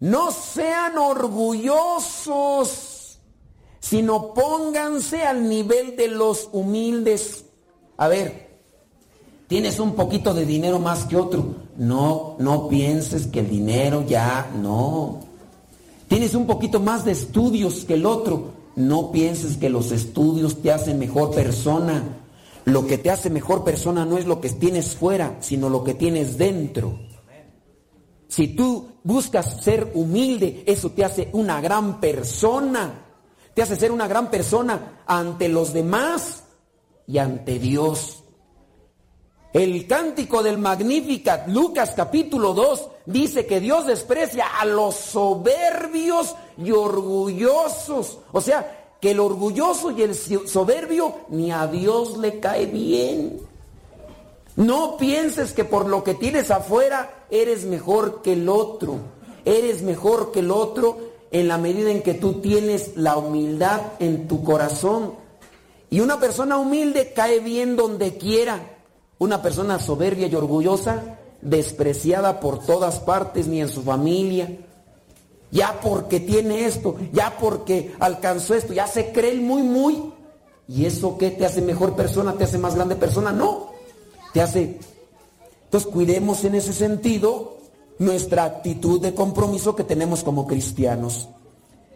[0.00, 3.20] No sean orgullosos,
[3.78, 7.43] sino pónganse al nivel de los humildes.
[7.96, 8.58] A ver,
[9.46, 11.54] tienes un poquito de dinero más que otro.
[11.76, 15.20] No, no pienses que el dinero ya, no.
[16.08, 18.52] Tienes un poquito más de estudios que el otro.
[18.76, 22.02] No pienses que los estudios te hacen mejor persona.
[22.64, 25.94] Lo que te hace mejor persona no es lo que tienes fuera, sino lo que
[25.94, 26.98] tienes dentro.
[28.28, 33.02] Si tú buscas ser humilde, eso te hace una gran persona.
[33.54, 36.43] Te hace ser una gran persona ante los demás
[37.06, 38.24] y ante Dios.
[39.52, 46.72] El cántico del Magnificat, Lucas capítulo 2, dice que Dios desprecia a los soberbios y
[46.72, 48.18] orgullosos.
[48.32, 53.38] O sea, que el orgulloso y el soberbio ni a Dios le cae bien.
[54.56, 58.96] No pienses que por lo que tienes afuera eres mejor que el otro.
[59.44, 60.98] Eres mejor que el otro
[61.30, 65.14] en la medida en que tú tienes la humildad en tu corazón.
[65.94, 68.58] Y una persona humilde cae bien donde quiera.
[69.18, 74.58] Una persona soberbia y orgullosa, despreciada por todas partes, ni en su familia.
[75.52, 80.12] Ya porque tiene esto, ya porque alcanzó esto, ya se cree muy, muy.
[80.66, 82.32] ¿Y eso qué te hace mejor persona?
[82.32, 83.30] ¿Te hace más grande persona?
[83.30, 83.70] No.
[84.32, 84.80] Te hace...
[85.66, 87.58] Entonces cuidemos en ese sentido
[88.00, 91.28] nuestra actitud de compromiso que tenemos como cristianos.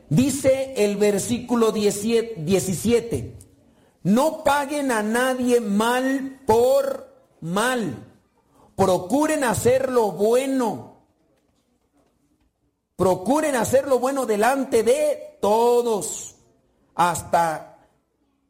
[0.08, 3.47] Dice el versículo 17,
[4.02, 7.08] no paguen a nadie mal por
[7.40, 8.06] mal,
[8.76, 11.02] procuren hacer lo bueno,
[12.96, 16.36] procuren hacer lo bueno delante de todos,
[16.94, 17.78] hasta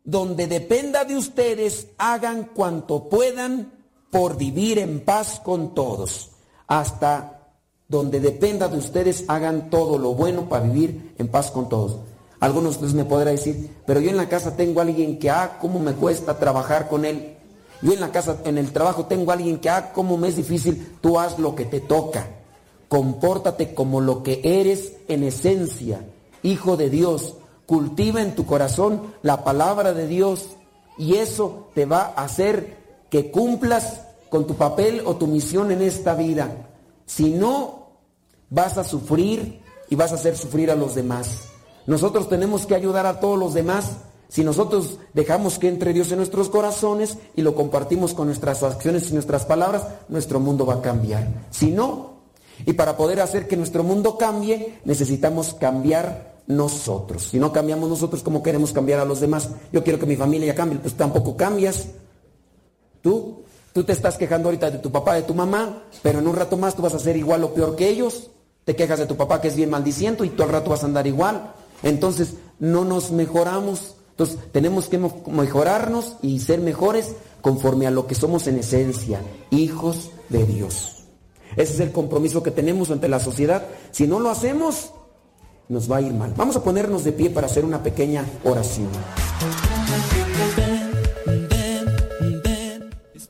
[0.04, 3.72] donde dependa de ustedes, hagan cuanto puedan
[4.10, 6.30] por vivir en paz con todos,
[6.66, 7.52] hasta
[7.88, 11.96] donde dependa de ustedes, hagan todo lo bueno para vivir en paz con todos.
[12.40, 15.30] Algunos de ustedes me podrán decir, pero yo en la casa tengo a alguien que,
[15.30, 17.36] ah, cómo me cuesta trabajar con él.
[17.82, 20.36] Yo en la casa, en el trabajo tengo a alguien que, ah, cómo me es
[20.36, 20.96] difícil.
[21.00, 22.28] Tú haz lo que te toca.
[22.88, 26.00] Compórtate como lo que eres en esencia,
[26.42, 27.34] hijo de Dios.
[27.66, 30.46] Cultiva en tu corazón la palabra de Dios
[30.96, 32.78] y eso te va a hacer
[33.10, 36.68] que cumplas con tu papel o tu misión en esta vida.
[37.04, 37.90] Si no,
[38.50, 39.60] vas a sufrir
[39.90, 41.48] y vas a hacer sufrir a los demás.
[41.88, 43.92] Nosotros tenemos que ayudar a todos los demás.
[44.28, 49.08] Si nosotros dejamos que entre Dios en nuestros corazones y lo compartimos con nuestras acciones
[49.08, 51.26] y nuestras palabras, nuestro mundo va a cambiar.
[51.50, 52.18] Si no,
[52.66, 57.28] Y para poder hacer que nuestro mundo cambie, necesitamos cambiar nosotros.
[57.30, 59.48] Si no cambiamos nosotros, ¿cómo queremos cambiar a los demás?
[59.72, 61.86] Yo quiero que mi familia cambie, pues tampoco cambias.
[63.00, 66.34] Tú, tú te estás quejando ahorita de tu papá, de tu mamá, pero en un
[66.34, 68.30] rato más tú vas a ser igual o peor que ellos.
[68.64, 70.86] Te quejas de tu papá que es bien maldiciento y tú al rato vas a
[70.86, 71.54] andar igual.
[71.82, 73.96] Entonces, no nos mejoramos.
[74.10, 79.20] Entonces, tenemos que mejorarnos y ser mejores conforme a lo que somos en esencia,
[79.50, 81.04] hijos de Dios.
[81.56, 83.66] Ese es el compromiso que tenemos ante la sociedad.
[83.90, 84.92] Si no lo hacemos,
[85.68, 86.34] nos va a ir mal.
[86.36, 88.88] Vamos a ponernos de pie para hacer una pequeña oración.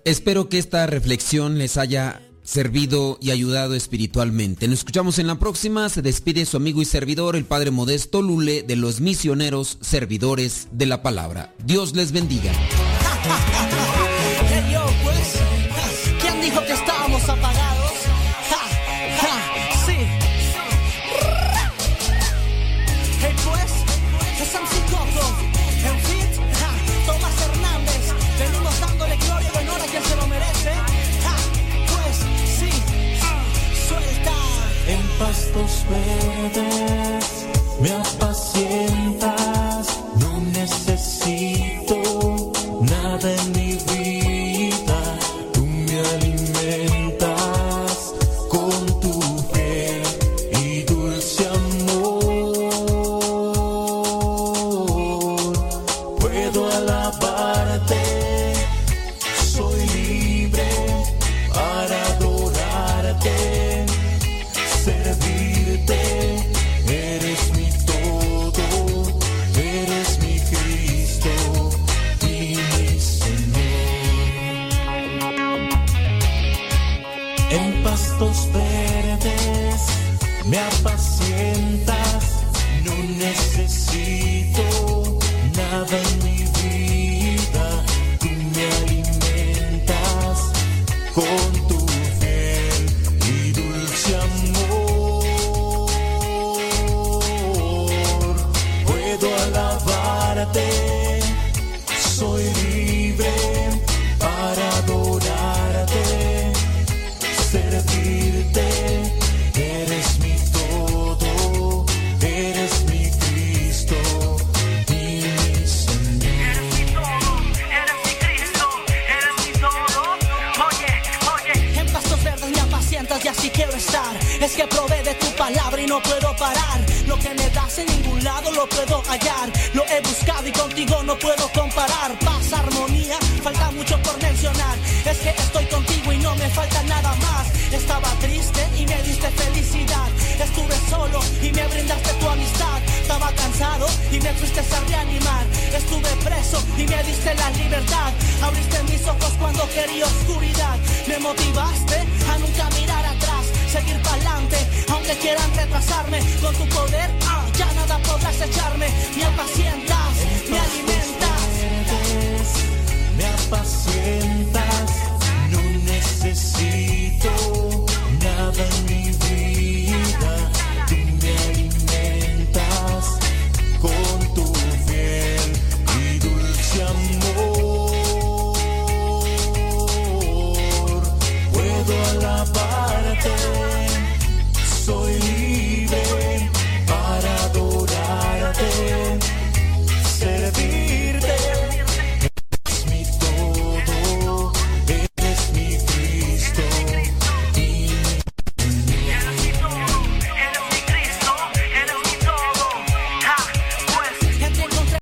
[0.04, 4.68] Espero que esta reflexión les haya servido y ayudado espiritualmente.
[4.68, 5.90] Nos escuchamos en la próxima.
[5.90, 10.86] Se despide su amigo y servidor, el Padre Modesto Lule, de los misioneros servidores de
[10.86, 11.52] la palabra.
[11.66, 12.50] Dios les bendiga.
[35.88, 36.27] where